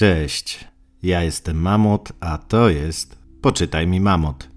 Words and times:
Cześć, 0.00 0.64
ja 1.02 1.22
jestem 1.22 1.60
Mamut, 1.60 2.12
a 2.20 2.38
to 2.38 2.70
jest 2.70 3.18
Poczytaj 3.42 3.86
mi 3.86 4.00
Mamut. 4.00 4.50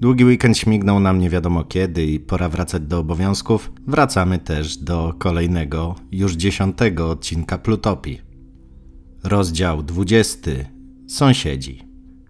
Długi 0.00 0.24
weekend 0.24 0.58
śmignął 0.58 1.00
nam 1.00 1.18
nie 1.18 1.30
wiadomo 1.30 1.64
kiedy 1.64 2.04
i 2.04 2.20
pora 2.20 2.48
wracać 2.48 2.82
do 2.82 2.98
obowiązków. 2.98 3.72
Wracamy 3.86 4.38
też 4.38 4.76
do 4.76 5.14
kolejnego, 5.18 5.94
już 6.12 6.32
dziesiątego 6.32 7.10
odcinka 7.10 7.58
Plutopii. 7.58 8.20
Rozdział 9.24 9.82
20. 9.82 10.50
Sąsiedzi. 11.08 11.84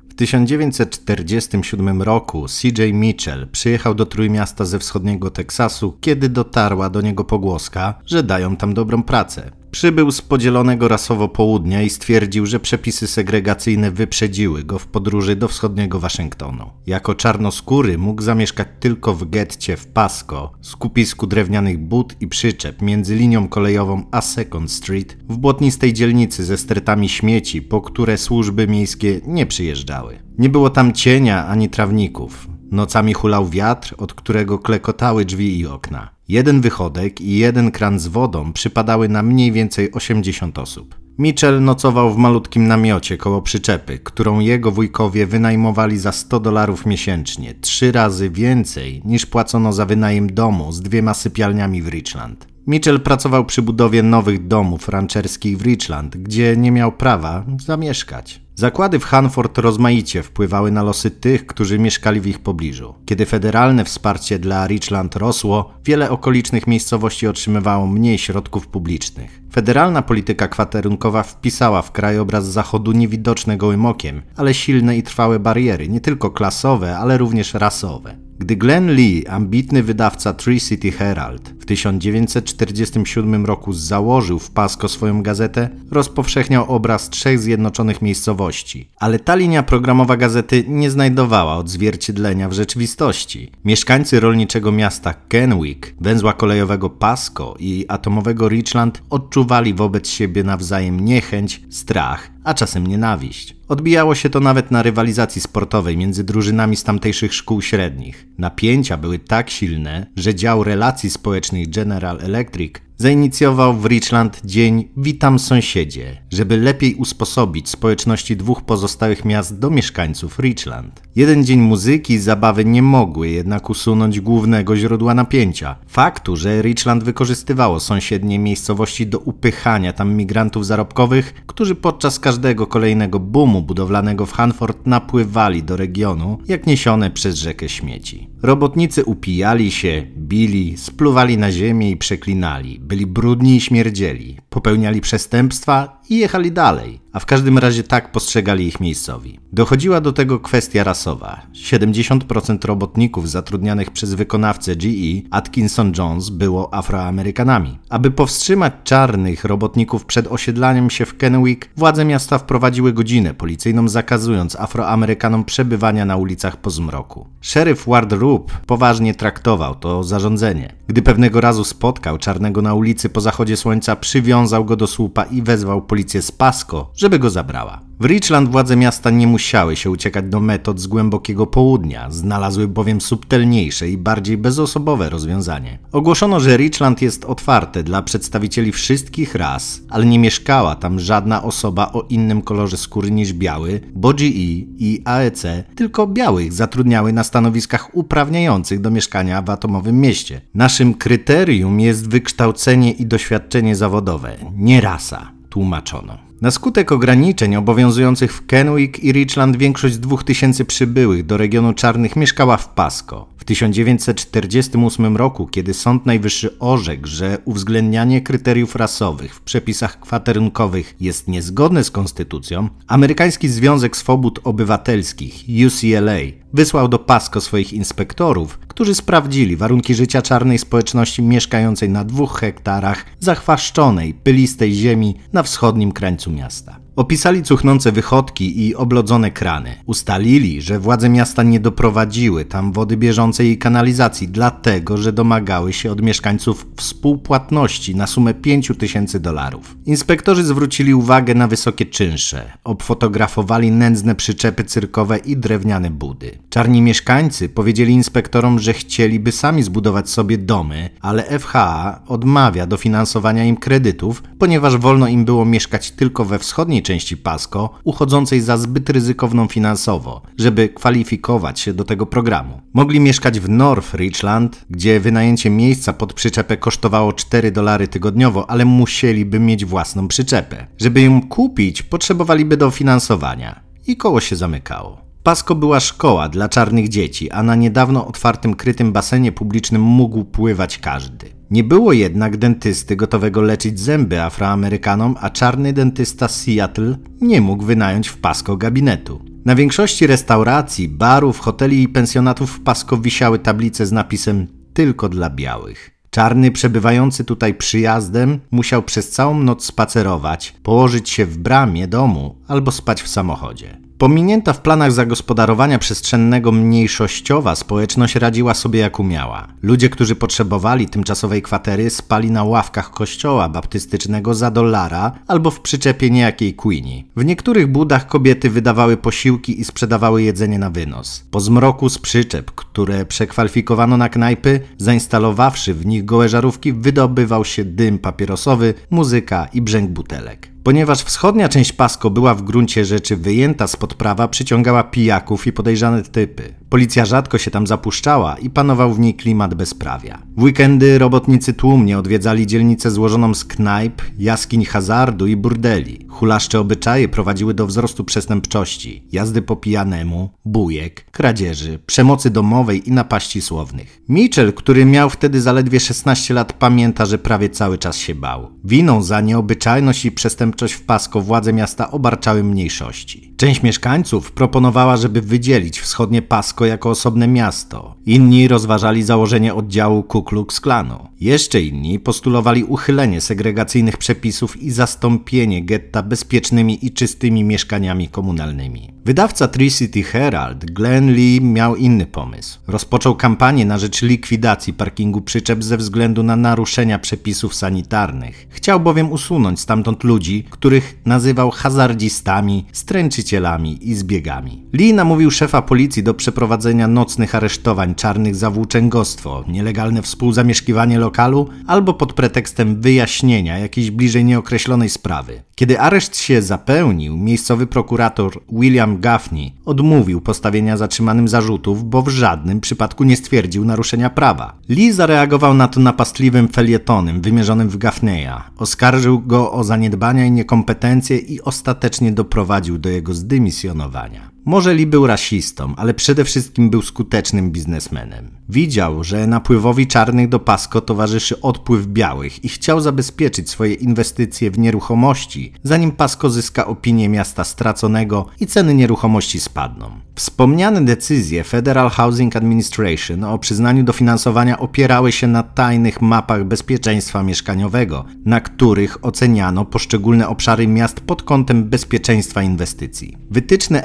W 0.09 0.15
1947 0.15 2.03
roku 2.03 2.47
CJ 2.47 2.93
Mitchell 2.93 3.49
przyjechał 3.49 3.95
do 3.95 4.07
Trójmiasta 4.07 4.65
ze 4.65 4.79
wschodniego 4.79 5.31
Teksasu, 5.31 5.99
kiedy 6.01 6.29
dotarła 6.29 6.91
do 6.91 7.01
niego 7.01 7.25
pogłoska, 7.25 8.01
że 8.07 8.23
dają 8.23 8.57
tam 8.57 8.75
dobrą 8.75 9.03
pracę. 9.03 9.60
Przybył 9.71 10.11
z 10.11 10.23
podzielonego 10.23 10.89
rasowo 10.89 11.29
południa 11.29 11.83
i 11.83 11.91
stwierdził, 11.91 12.47
że 12.47 12.61
przepisy 12.61 13.07
segregacyjne 13.07 13.91
wyprzedziły 13.91 14.65
go 14.65 14.79
w 14.79 14.87
podróży 14.87 15.37
do 15.37 15.49
wschodniego 15.49 16.01
Waszyngtonu. 16.01 16.71
Jako 16.87 17.15
czarnoskóry 17.15 17.99
mógł 17.99 18.23
zamieszkać 18.23 18.69
tylko 18.81 19.15
w 19.15 19.31
getcie 19.31 19.77
w 19.77 19.87
Pasco, 19.87 20.53
skupisku 20.61 21.27
drewnianych 21.27 21.79
bud 21.79 22.17
i 22.21 22.29
przyczep 22.29 22.83
między 22.83 23.15
linią 23.17 23.49
kolejową 23.49 24.03
a 24.11 24.21
Second 24.21 24.73
Street, 24.73 25.17
w 25.29 25.37
błotnistej 25.37 25.93
dzielnicy 25.93 26.45
ze 26.45 26.57
stertami 26.57 27.09
śmieci, 27.09 27.63
po 27.63 27.81
które 27.81 28.19
służby 28.19 28.67
miejskie 28.67 29.21
nie 29.27 29.47
przyjeżdżały. 29.47 30.19
Nie 30.39 30.49
było 30.49 30.71
tam 30.71 30.93
cienia 30.93 31.47
ani 31.47 31.69
trawników. 31.69 32.49
Nocami 32.71 33.15
hulał 33.15 33.49
wiatr, 33.49 33.95
od 33.99 34.15
którego 34.15 34.59
klekotały 34.59 35.25
drzwi 35.25 35.59
i 35.59 35.67
okna. 35.67 36.11
Jeden 36.29 36.61
wychodek 36.61 37.21
i 37.21 37.37
jeden 37.37 37.71
kran 37.71 37.99
z 37.99 38.07
wodą 38.07 38.53
przypadały 38.53 39.09
na 39.09 39.23
mniej 39.23 39.53
więcej 39.53 39.93
80 39.93 40.59
osób. 40.59 40.95
Mitchell 41.19 41.63
nocował 41.63 42.15
w 42.15 42.17
malutkim 42.17 42.67
namiocie 42.67 43.17
koło 43.17 43.43
przyczepy, 43.43 43.99
którą 43.99 44.41
jego 44.41 44.71
wujkowie 44.71 45.27
wynajmowali 45.27 45.99
za 45.99 46.13
100 46.13 46.41
dolarów 46.41 46.87
miesięcznie, 46.87 47.55
trzy 47.55 47.93
razy 47.93 48.31
więcej 48.31 49.03
niż 49.05 49.27
płacono 49.27 49.73
za 49.73 49.87
wynajem 49.87 50.35
domu 50.35 50.73
z 50.73 50.81
dwiema 50.81 51.15
sypialniami 51.15 51.83
w 51.83 51.89
Richland. 51.89 52.47
Mitchell 52.67 53.01
pracował 53.01 53.45
przy 53.45 53.63
budowie 53.63 54.03
nowych 54.03 54.47
domów 54.47 54.89
rancherskich 54.89 55.59
w 55.59 55.63
Richland, 55.63 56.17
gdzie 56.17 56.57
nie 56.57 56.73
miał 56.73 56.93
prawa 56.93 57.45
zamieszkać. 57.67 58.41
Zakłady 58.61 58.99
w 58.99 59.05
Hanford 59.05 59.59
rozmaicie 59.59 60.23
wpływały 60.23 60.71
na 60.71 60.83
losy 60.83 61.11
tych, 61.11 61.47
którzy 61.47 61.79
mieszkali 61.79 62.21
w 62.21 62.27
ich 62.27 62.39
pobliżu. 62.39 62.95
Kiedy 63.07 63.27
federalne 63.27 63.85
wsparcie 63.85 64.39
dla 64.39 64.67
Richland 64.67 65.17
rosło, 65.17 65.75
wiele 65.85 66.11
okolicznych 66.11 66.67
miejscowości 66.67 67.27
otrzymywało 67.27 67.87
mniej 67.87 68.19
środków 68.19 68.67
publicznych. 68.67 69.41
Federalna 69.53 70.03
polityka 70.03 70.49
kwaterunkowa 70.49 71.23
wpisała 71.23 71.83
w 71.83 71.93
krajobraz 71.93 72.47
zachodu 72.47 72.93
niewidoczne 72.93 73.57
gołym 73.57 73.87
okiem, 73.87 74.23
ale 74.37 74.55
silne 74.55 74.97
i 74.97 75.03
trwałe 75.03 75.39
bariery, 75.39 75.89
nie 75.89 76.01
tylko 76.01 76.31
klasowe, 76.31 76.99
ale 76.99 77.19
również 77.19 77.55
rasowe. 77.55 78.30
Gdy 78.41 78.57
Glenn 78.57 78.91
Lee, 78.91 79.27
ambitny 79.27 79.83
wydawca 79.83 80.33
Tree 80.33 80.61
City 80.61 80.93
Herald, 80.93 81.49
w 81.61 81.67
1947 81.67 83.47
roku 83.47 83.73
założył 83.73 84.39
w 84.39 84.51
Pasco 84.51 84.89
swoją 84.89 85.23
gazetę, 85.23 85.69
rozpowszechniał 85.91 86.65
obraz 86.75 87.11
trzech 87.11 87.39
zjednoczonych 87.39 88.03
miejscowości. 88.03 88.89
Ale 88.97 89.19
ta 89.19 89.35
linia 89.35 89.63
programowa 89.63 90.17
gazety 90.17 90.65
nie 90.69 90.91
znajdowała 90.91 91.57
odzwierciedlenia 91.57 92.49
w 92.49 92.53
rzeczywistości. 92.53 93.53
Mieszkańcy 93.65 94.21
rolniczego 94.21 94.73
miasta 94.73 95.15
Kenwick, 95.29 95.95
węzła 96.01 96.33
kolejowego 96.33 96.91
Pasco 96.91 97.55
i 97.59 97.85
atomowego 97.89 98.49
Richland 98.49 99.03
odczuwali 99.11 99.75
wobec 99.75 100.09
siebie 100.09 100.45
nawzajem 100.45 101.01
niechęć, 101.01 101.63
strach, 101.71 102.31
a 102.45 102.55
czasem 102.55 102.87
nienawiść. 102.87 103.57
Odbijało 103.69 104.15
się 104.15 104.31
to 104.31 104.41
nawet 104.41 104.71
na 104.71 104.83
rywalizacji 104.83 105.41
sportowej 105.41 105.97
między 105.97 106.25
drużynami 106.25 106.77
z 106.77 106.85
tamtejszych 106.85 107.35
szkół 107.35 107.63
średnich. 107.63 108.27
Napięcia 108.39 108.97
były 108.97 109.19
tak 109.19 109.51
silne, 109.51 110.07
że 110.17 110.35
dział 110.35 110.65
relacji 110.65 111.11
społecznych 111.11 111.71
General 111.71 112.19
Electric 112.21 112.73
zainicjował 113.01 113.75
w 113.75 113.87
Richland 113.87 114.41
dzień 114.45 114.89
Witam 114.97 115.39
sąsiedzie, 115.39 116.23
żeby 116.31 116.57
lepiej 116.57 116.95
usposobić 116.95 117.69
społeczności 117.69 118.37
dwóch 118.37 118.63
pozostałych 118.63 119.25
miast 119.25 119.59
do 119.59 119.71
mieszkańców 119.71 120.39
Richland. 120.39 121.03
Jeden 121.17 121.45
dzień 121.45 121.61
muzyki 121.61 122.13
i 122.13 122.19
zabawy 122.19 122.65
nie 122.65 122.83
mogły 122.83 123.29
jednak 123.29 123.71
usunąć 123.71 124.21
głównego 124.21 124.77
źródła 124.77 125.15
napięcia. 125.15 125.77
Faktu, 125.87 126.37
że 126.37 126.63
Richland 126.63 127.05
wykorzystywało 127.05 127.81
sąsiednie 127.81 128.39
miejscowości 128.39 129.07
do 129.07 129.19
upychania 129.19 129.93
tam 129.93 130.15
migrantów 130.15 130.67
zarobkowych, 130.67 131.35
którzy 131.47 131.75
podczas 131.75 132.19
każdego 132.19 132.67
kolejnego 132.67 133.21
boomu 133.21 133.63
budowlanego 133.63 134.27
w 134.27 134.33
Hanford 134.33 134.87
napływali 134.87 135.63
do 135.63 135.77
regionu, 135.77 136.39
jak 136.49 136.67
niesione 136.67 137.11
przez 137.11 137.37
rzekę 137.37 137.69
śmieci. 137.69 138.30
Robotnicy 138.43 139.05
upijali 139.05 139.71
się, 139.71 140.07
bili, 140.17 140.77
spluwali 140.77 141.39
na 141.39 141.53
ziemię 141.53 141.91
i 141.91 141.97
przeklinali. 141.97 142.81
Byli 142.81 143.07
brudni 143.07 143.57
i 143.57 143.61
śmierdzieli, 143.61 144.37
popełniali 144.51 145.01
przestępstwa 145.01 146.00
i 146.11 146.17
jechali 146.19 146.53
dalej, 146.53 147.01
a 147.13 147.21
w 147.21 147.27
każdym 147.27 147.59
razie 147.59 147.83
tak 147.83 148.13
postrzegali 148.13 148.67
ich 148.67 148.81
miejscowi. 148.81 149.39
Dochodziła 149.53 150.01
do 150.01 150.13
tego 150.13 150.41
kwestia 150.41 150.85
rasowa. 150.85 151.41
70% 151.55 152.65
robotników 152.65 153.31
zatrudnianych 153.31 153.91
przez 153.91 154.15
wykonawcę 154.15 154.77
GE 154.77 155.23
Atkinson 155.31 155.93
Jones 155.99 156.29
było 156.29 156.75
Afroamerykanami. 156.75 157.79
Aby 157.89 158.11
powstrzymać 158.11 158.73
czarnych 158.85 159.45
robotników 159.45 160.05
przed 160.05 160.27
osiedlaniem 160.27 160.91
się 160.91 161.07
w 161.07 161.17
Kennewick, 161.17 161.69
władze 161.77 162.05
miasta 162.05 162.39
wprowadziły 162.39 162.93
godzinę 162.93 163.35
policyjną 163.35 163.89
zakazując 163.89 164.57
Afroamerykanom 164.57 165.45
przebywania 165.45 166.05
na 166.05 166.17
ulicach 166.17 166.57
po 166.57 166.71
zmroku. 166.71 167.27
Szeryf 167.41 167.87
Ward 167.87 168.13
Roop 168.13 168.53
poważnie 168.53 169.15
traktował 169.15 169.75
to 169.75 170.05
zarządzenie. 170.05 170.73
Gdy 170.87 171.03
pewnego 171.03 171.41
razu 171.41 171.65
spotkał 171.65 172.19
czarnego 172.19 172.63
na 172.63 172.75
ulicy 172.75 173.09
po 173.09 173.21
zachodzie 173.21 173.57
słońca, 173.57 173.97
przywiązał 173.97 174.65
go 174.65 174.77
do 174.77 174.87
słupa 174.87 175.25
i 175.25 175.43
wezwał 175.43 175.83
policję 175.83 176.00
z 176.09 176.33
Pasco, 176.33 176.91
żeby 176.95 177.19
go 177.19 177.31
zabrała. 177.31 177.91
W 178.01 178.05
Richland 178.05 178.49
władze 178.49 178.77
miasta 178.77 179.11
nie 179.11 179.27
musiały 179.27 179.77
się 179.77 179.91
uciekać 179.91 180.25
do 180.25 180.41
metod 180.41 180.81
z 180.81 180.87
głębokiego 180.87 181.47
południa, 181.47 182.11
znalazły 182.11 182.69
bowiem 182.69 183.01
subtelniejsze 183.01 183.89
i 183.89 183.99
bardziej 183.99 184.39
bezosobowe 184.39 185.11
rozwiązanie. 185.11 185.79
Ogłoszono, 185.93 186.41
że 186.41 186.57
Richland 186.57 187.03
jest 187.03 187.25
otwarte 187.25 187.83
dla 187.83 188.03
przedstawicieli 188.03 188.73
wszystkich 188.73 189.35
ras, 189.35 189.81
ale 189.91 190.07
nie 190.07 190.19
mieszkała 190.19 190.75
tam 190.75 191.01
żadna 191.01 191.43
osoba 191.43 191.93
o 191.93 192.03
innym 192.09 192.43
kolorze 192.43 192.77
skóry 192.77 193.11
niż 193.11 193.33
biały, 193.33 193.81
bo 193.95 194.13
GE 194.13 194.25
i 194.25 195.03
AEC 195.05 195.43
tylko 195.75 196.07
białych 196.07 196.53
zatrudniały 196.53 197.13
na 197.13 197.25
stanowiskach 197.25 197.97
uprawniających 197.97 198.81
do 198.81 198.91
mieszkania 198.91 199.43
w 199.43 199.51
atomowym 199.51 200.01
mieście. 200.01 200.41
Naszym 200.55 200.95
kryterium 200.95 201.81
jest 201.81 202.09
wykształcenie 202.09 202.93
i 202.93 203.07
doświadczenie 203.07 203.77
zawodowe, 203.77 204.37
nie 204.57 204.81
rasa, 204.81 205.40
tłumaczono. 205.51 206.31
Na 206.41 206.51
skutek 206.51 206.93
ograniczeń 206.93 207.57
obowiązujących 207.57 208.33
w 208.33 208.47
Kenwick 208.47 208.99
i 208.99 209.13
Richland 209.13 209.57
większość 209.57 209.95
z 209.95 210.01
2000 210.01 210.65
przybyłych 210.65 211.27
do 211.27 211.37
regionu 211.37 211.73
czarnych 211.73 212.17
mieszkała 212.17 212.57
w 212.57 212.69
Pasco. 212.69 213.27
W 213.37 213.45
1948 213.45 215.17
roku, 215.17 215.47
kiedy 215.47 215.75
Sąd 215.75 216.07
Najwyższy 216.07 216.59
orzekł, 216.59 217.07
że 217.07 217.39
uwzględnianie 217.45 218.21
kryteriów 218.21 218.77
rasowych 218.77 219.35
w 219.35 219.41
przepisach 219.41 220.01
kwaterunkowych 220.01 220.97
jest 221.01 221.29
niezgodne 221.29 221.85
z 221.85 221.91
konstytucją, 221.91 222.69
Amerykański 222.87 223.49
Związek 223.49 223.97
Swobód 223.97 224.41
Obywatelskich 224.45 225.45
UCLA 225.67 226.19
wysłał 226.53 226.89
do 226.89 226.99
Pasco 226.99 227.41
swoich 227.41 227.73
inspektorów, 227.73 228.59
którzy 228.59 228.95
sprawdzili 228.95 229.57
warunki 229.57 229.95
życia 229.95 230.23
czarnej 230.23 230.59
społeczności 230.59 231.23
mieszkającej 231.23 231.89
na 231.89 232.05
dwóch 232.05 232.39
hektarach 232.39 233.05
zachwaszczonej, 233.21 234.15
pylistej 234.15 234.75
ziemi 234.75 235.17
na 235.33 235.43
wschodnim 235.43 235.93
krańcu 235.93 236.31
miasta. 236.31 236.81
Opisali 237.01 237.43
cuchnące 237.43 237.93
wychodki 237.93 238.67
i 238.67 238.75
oblodzone 238.75 239.31
krany. 239.31 239.75
Ustalili, 239.87 240.63
że 240.63 240.79
władze 240.79 241.09
miasta 241.09 241.43
nie 241.43 241.61
doprowadziły 241.61 242.45
tam 242.45 242.73
wody 242.73 242.97
bieżącej 242.97 243.51
i 243.51 243.59
kanalizacji, 243.59 244.29
dlatego 244.29 244.97
że 244.97 245.13
domagały 245.13 245.73
się 245.73 245.93
od 245.93 246.03
mieszkańców 246.03 246.67
współpłatności 246.77 247.97
na 247.97 248.07
sumę 248.07 248.35
5 248.35 248.73
tysięcy 248.79 249.21
dolarów. 249.21 249.77
Inspektorzy 249.87 250.45
zwrócili 250.45 250.95
uwagę 250.95 251.35
na 251.35 251.49
wysokie 251.49 251.87
czynsze, 251.87 252.53
obfotografowali 252.65 253.71
nędzne 253.71 254.15
przyczepy 254.15 254.65
cyrkowe 254.65 255.19
i 255.19 255.37
drewniane 255.37 255.91
budy. 255.91 256.39
Czarni 256.51 256.83
mieszkańcy 256.83 257.49
powiedzieli 257.49 257.93
inspektorom, 257.93 258.59
że 258.59 258.73
chcieliby 258.73 259.33
sami 259.33 259.63
zbudować 259.63 260.11
sobie 260.11 260.39
domy, 260.39 260.91
ale 261.01 261.39
FHA 261.39 262.01
odmawia 262.07 262.67
dofinansowania 262.67 263.45
im 263.45 263.57
kredytów, 263.57 264.23
ponieważ 264.39 264.77
wolno 264.77 265.09
im 265.09 265.25
było 265.25 265.45
mieszkać 265.45 265.91
tylko 265.91 266.25
we 266.25 266.39
wschodniej 266.39 266.83
części 266.91 267.17
Pasco, 267.17 267.71
uchodzącej 267.85 268.41
za 268.41 268.57
zbyt 268.57 268.91
ryzykowną 268.91 269.49
finansowo, 269.49 270.23
żeby 270.39 270.69
kwalifikować 270.69 271.61
się 271.61 271.73
do 271.73 271.85
tego 271.85 272.07
programu. 272.07 272.61
Mogli 272.75 273.01
mieszkać 273.01 273.41
w 273.41 273.49
North 273.49 273.95
Richland, 273.95 274.65
gdzie 274.71 275.01
wynajęcie 275.01 275.51
miejsca 275.51 275.93
pod 275.93 276.13
przyczepę 276.13 276.57
kosztowało 276.57 277.13
4 277.13 277.51
dolary 277.53 277.89
tygodniowo, 277.89 278.51
ale 278.51 278.65
musieliby 278.65 279.41
mieć 279.41 279.65
własną 279.65 280.09
przyczepę. 280.09 280.67
Żeby 280.79 281.03
ją 281.03 281.29
kupić, 281.29 281.83
potrzebowaliby 281.83 282.57
dofinansowania. 282.57 283.61
I 283.87 283.97
koło 283.97 284.21
się 284.21 284.37
zamykało. 284.37 285.01
Pasko 285.23 285.55
była 285.55 285.81
szkoła 285.81 286.29
dla 286.29 286.49
czarnych 286.49 286.89
dzieci, 286.89 287.31
a 287.31 287.43
na 287.43 287.55
niedawno 287.55 288.07
otwartym 288.07 288.55
krytym 288.55 288.93
basenie 288.93 289.33
publicznym 289.33 289.83
mógł 289.83 290.25
pływać 290.25 290.79
każdy. 290.79 291.40
Nie 291.51 291.65
było 291.65 291.93
jednak 291.93 292.37
dentysty 292.37 292.97
gotowego 292.97 293.43
leczyć 293.43 293.81
zęby 293.81 294.23
Afroamerykanom, 294.23 295.17
a 295.21 295.31
czarny 295.31 295.73
dentysta 295.73 296.29
z 296.29 296.43
Seattle 296.43 296.97
nie 297.21 297.41
mógł 297.41 297.65
wynająć 297.65 298.09
w 298.09 298.17
Pasko 298.17 298.57
gabinetu. 298.57 299.21
Na 299.45 299.55
większości 299.55 300.07
restauracji, 300.07 300.89
barów, 300.89 301.39
hoteli 301.39 301.83
i 301.83 301.89
pensjonatów 301.89 302.51
w 302.51 302.61
Pasko 302.61 302.97
wisiały 302.97 303.39
tablice 303.39 303.87
z 303.87 303.93
napisem 303.93 304.47
tylko 304.73 305.09
dla 305.09 305.31
białych. 305.31 305.91
Czarny 306.11 306.51
przebywający 306.51 307.25
tutaj 307.25 307.55
przyjazdem 307.55 308.41
musiał 308.51 308.83
przez 308.83 309.11
całą 309.11 309.43
noc 309.43 309.65
spacerować, 309.65 310.55
położyć 310.63 311.11
się 311.11 311.27
w 311.27 311.39
bramie 311.39 311.89
domu 311.89 312.40
albo 312.51 312.73
spać 312.73 313.03
w 313.03 313.09
samochodzie. 313.09 313.79
Pominięta 313.99 314.53
w 314.53 314.61
planach 314.61 314.93
zagospodarowania 314.93 315.79
przestrzennego 315.79 316.53
mniejszościowa 316.53 317.55
społeczność 317.55 318.15
radziła 318.15 318.55
sobie 318.55 318.81
jak 318.81 319.01
umiała. 319.01 319.47
Ludzie, 319.63 319.89
którzy 319.89 320.17
potrzebowali 320.17 320.89
tymczasowej 320.89 321.43
kwatery, 321.43 321.91
spali 321.91 322.31
na 322.31 322.45
ławkach 322.45 322.91
kościoła 322.91 323.49
baptystycznego 323.49 324.35
za 324.35 324.51
dolara 324.51 325.13
albo 325.27 325.51
w 325.51 325.61
przyczepie 325.61 326.11
niejakiej 326.11 326.55
Queenie. 326.55 327.05
W 327.17 327.25
niektórych 327.25 327.67
budach 327.67 328.07
kobiety 328.07 328.51
wydawały 328.51 328.97
posiłki 328.97 329.61
i 329.61 329.65
sprzedawały 329.65 330.23
jedzenie 330.23 330.59
na 330.59 330.71
wynos. 330.71 331.25
Po 331.31 331.41
zmroku 331.41 331.89
z 331.89 331.99
przyczep, 331.99 332.51
które 332.51 333.07
przekwalifikowano 333.07 333.97
na 333.97 334.09
knajpy, 334.09 334.61
zainstalowawszy 334.79 335.75
w 335.75 335.87
nich 335.87 336.05
gołe 336.05 336.29
żarówki, 336.29 336.73
wydobywał 336.73 337.45
się 337.45 337.65
dym 337.65 337.99
papierosowy, 337.99 338.75
muzyka 338.91 339.49
i 339.53 339.63
brzęk 339.63 339.91
butelek. 339.91 340.50
Ponieważ 340.65 341.03
wschodnia 341.03 341.49
część 341.49 341.73
Pasko 341.73 342.11
była 342.11 342.35
w 342.35 342.43
gruncie 342.43 342.85
rzeczy 342.85 343.17
wyjęta 343.17 343.67
spod 343.67 343.95
prawa, 343.95 344.29
przyciągała 344.29 344.83
pijaków 344.83 345.47
i 345.47 345.53
podejrzane 345.53 346.03
typy. 346.03 346.55
Policja 346.71 347.05
rzadko 347.05 347.39
się 347.39 347.51
tam 347.51 347.67
zapuszczała 347.67 348.37
i 348.37 348.51
panował 348.51 348.95
w 348.95 349.01
niej 349.01 349.15
klimat 349.15 349.55
bezprawia. 349.55 350.23
W 350.37 350.43
weekendy 350.43 350.99
robotnicy 350.99 351.55
tłumnie 351.55 351.99
odwiedzali 351.99 352.47
dzielnicę 352.47 352.91
złożoną 352.91 353.35
z 353.35 353.45
knajp, 353.45 354.03
jaskiń 354.19 354.65
hazardu 354.65 355.27
i 355.27 355.37
burdeli. 355.37 356.07
Hulaszcze 356.09 356.61
obyczaje 356.61 357.09
prowadziły 357.09 357.55
do 357.55 357.67
wzrostu 357.67 358.05
przestępczości, 358.05 359.05
jazdy 359.13 359.43
po 359.43 359.57
pijanemu, 359.57 360.31
bujek, 360.45 361.11
kradzieży, 361.11 361.79
przemocy 361.87 362.31
domowej 362.31 362.89
i 362.89 362.93
napaści 362.93 363.43
słownych. 363.43 364.01
Mitchell, 364.09 364.53
który 364.53 364.85
miał 364.85 365.11
wtedy 365.11 365.41
zaledwie 365.41 365.81
16 365.81 366.35
lat, 366.35 366.53
pamięta, 366.53 367.07
że 367.07 367.19
prawie 367.19 367.49
cały 367.49 367.79
czas 367.79 367.97
się 367.97 368.15
bał. 368.15 368.51
Winą 368.65 369.03
za 369.03 369.21
nieobyczajność 369.21 370.05
i 370.05 370.13
przestępczość 370.13 370.50
w 370.73 370.83
Pasko 370.83 371.21
władze 371.21 371.53
miasta 371.53 371.91
obarczały 371.91 372.45
mniejszości. 372.45 373.35
Część 373.37 373.63
mieszkańców 373.63 374.33
proponowała, 374.33 374.97
żeby 374.97 375.21
wydzielić 375.21 375.81
wschodnie 375.81 376.23
Pasko 376.23 376.67
jako 376.67 376.91
osobne 376.91 377.29
miasto. 377.29 377.95
Inni 378.07 378.49
rozważali 378.49 379.03
założenie 379.03 379.55
oddziału 379.55 380.03
Ku 380.03 380.23
Klux 380.23 380.61
Klanu. 380.61 381.09
Jeszcze 381.21 381.61
inni 381.61 381.99
postulowali 381.99 382.65
uchylenie 382.65 383.21
segregacyjnych 383.21 383.97
przepisów 383.97 384.63
i 384.63 384.71
zastąpienie 384.71 385.65
getta 385.65 386.03
bezpiecznymi 386.03 386.87
i 386.87 386.91
czystymi 386.91 387.45
mieszkaniami 387.45 388.09
komunalnymi. 388.09 389.00
Wydawca 389.05 389.49
Tri-City 389.49 390.03
Herald, 390.03 390.71
Glenn 390.71 391.13
Lee, 391.13 391.41
miał 391.41 391.77
inny 391.77 392.07
pomysł. 392.07 392.59
Rozpoczął 392.67 393.17
kampanię 393.17 393.67
na 393.67 393.79
rzecz 393.79 394.03
likwidacji 394.03 394.73
parkingu 394.73 395.21
przyczep 395.21 395.65
ze 395.65 395.77
względu 395.77 396.23
na 396.23 396.37
naruszenia 396.37 396.99
przepisów 396.99 397.55
sanitarnych. 397.55 398.47
Chciał 398.51 398.81
bowiem 398.81 399.13
usunąć 399.13 399.61
stamtąd 399.61 400.05
ludzi, 400.05 400.45
których 400.51 400.97
nazywał 401.05 401.51
hazardzistami, 401.51 402.67
stręczycielami 402.73 403.89
i 403.91 403.95
zbiegami. 403.95 404.63
Lee 404.73 404.95
namówił 404.95 405.31
szefa 405.31 405.63
policji 405.63 406.03
do 406.03 406.15
przeprowadzenia 406.15 406.89
nocnych 406.89 407.35
aresztowań 407.35 407.95
czarnych 407.95 408.37
za 408.37 408.51
włóczęgostwo, 408.51 409.45
nielegalne 409.49 410.03
współzamieszkiwanie 410.03 410.99
lokalu 410.99 411.49
albo 411.67 411.95
pod 411.95 412.13
pretekstem 412.13 412.81
wyjaśnienia 412.81 413.59
jakiejś 413.59 413.91
bliżej 413.91 414.25
nieokreślonej 414.25 414.89
sprawy. 414.89 415.43
Kiedy 415.55 415.81
areszt 415.81 416.17
się 416.17 416.43
zapełnił, 416.43 417.17
miejscowy 417.17 417.67
prokurator 417.67 418.41
William 418.53 419.00
Gaffney 419.01 419.53
odmówił 419.65 420.21
postawienia 420.21 420.77
zatrzymanym 420.77 421.29
zarzutów, 421.29 421.85
bo 421.91 422.03
w 422.03 422.09
żadnym 422.09 422.61
przypadku 422.61 423.05
nie 423.05 423.17
stwierdził 423.17 423.65
naruszenia 423.65 424.11
prawa. 424.11 424.53
Lee 424.69 424.93
zareagował 424.93 425.55
na 425.55 425.69
to 425.69 425.81
napastliwym 425.81 426.49
felietonem 426.49 427.21
wymierzonym 427.21 427.69
w 427.69 427.77
Gaffneya. 427.77 428.43
Oskarżył 428.57 429.21
go 429.21 429.53
o 429.53 429.65
zaniedbania 429.65 430.27
i 430.27 430.31
niekompetencje 430.31 431.19
i 431.19 431.43
ostatecznie 431.43 432.13
doprowadził 432.13 432.79
do 432.79 432.89
jego 432.89 433.15
zdymisjonowania. 433.15 434.31
Może 434.45 434.75
Lee 434.75 434.87
był 434.87 435.07
rasistą, 435.07 435.75
ale 435.77 435.95
przede 435.95 436.25
wszystkim 436.25 436.71
był 436.71 436.83
skutecznym 436.83 437.51
biznesmenem. 437.51 438.31
Widział, 438.49 439.05
że 439.05 439.27
napływowi 439.27 439.87
czarnych 439.87 440.29
do 440.29 440.39
Pasco 440.39 440.81
towarzyszy 440.81 441.41
odpływ 441.41 441.87
białych 441.87 442.45
i 442.45 442.49
chciał 442.49 442.81
zabezpieczyć 442.81 443.51
swoje 443.51 443.75
inwestycje 443.75 444.51
w 444.51 444.59
nieruchomości, 444.59 445.53
zanim 445.63 445.93
Pasco 445.93 446.31
zyska 446.31 446.67
opinię 446.67 447.09
miasta 447.09 447.45
straconego 447.45 448.27
i 448.41 448.47
ceny 448.47 448.75
nieruchomości 448.75 449.41
spadną. 449.41 449.91
Wspomniane 450.15 450.85
decyzje 450.85 451.45
Federal 451.45 451.91
Housing 451.91 452.37
Administration 452.37 453.25
o 453.25 453.39
przyznaniu 453.39 453.83
dofinansowania 453.83 454.59
opierały 454.59 455.13
się 455.13 455.27
na 455.27 455.43
tajnych 455.43 456.03
mapach 456.03 456.45
bezpieczeństwa 456.45 457.23
mieszkaniowego, 457.23 458.05
na 458.25 458.41
których 458.41 459.05
oceniano 459.05 459.65
poszczególne 459.65 460.29
obszary 460.29 460.67
miast 460.67 461.01
pod 461.01 461.23
kątem 461.23 461.65
bezpieczeństwa 461.65 462.43
inwestycji. 462.43 463.17
Wytyczne 463.31 463.83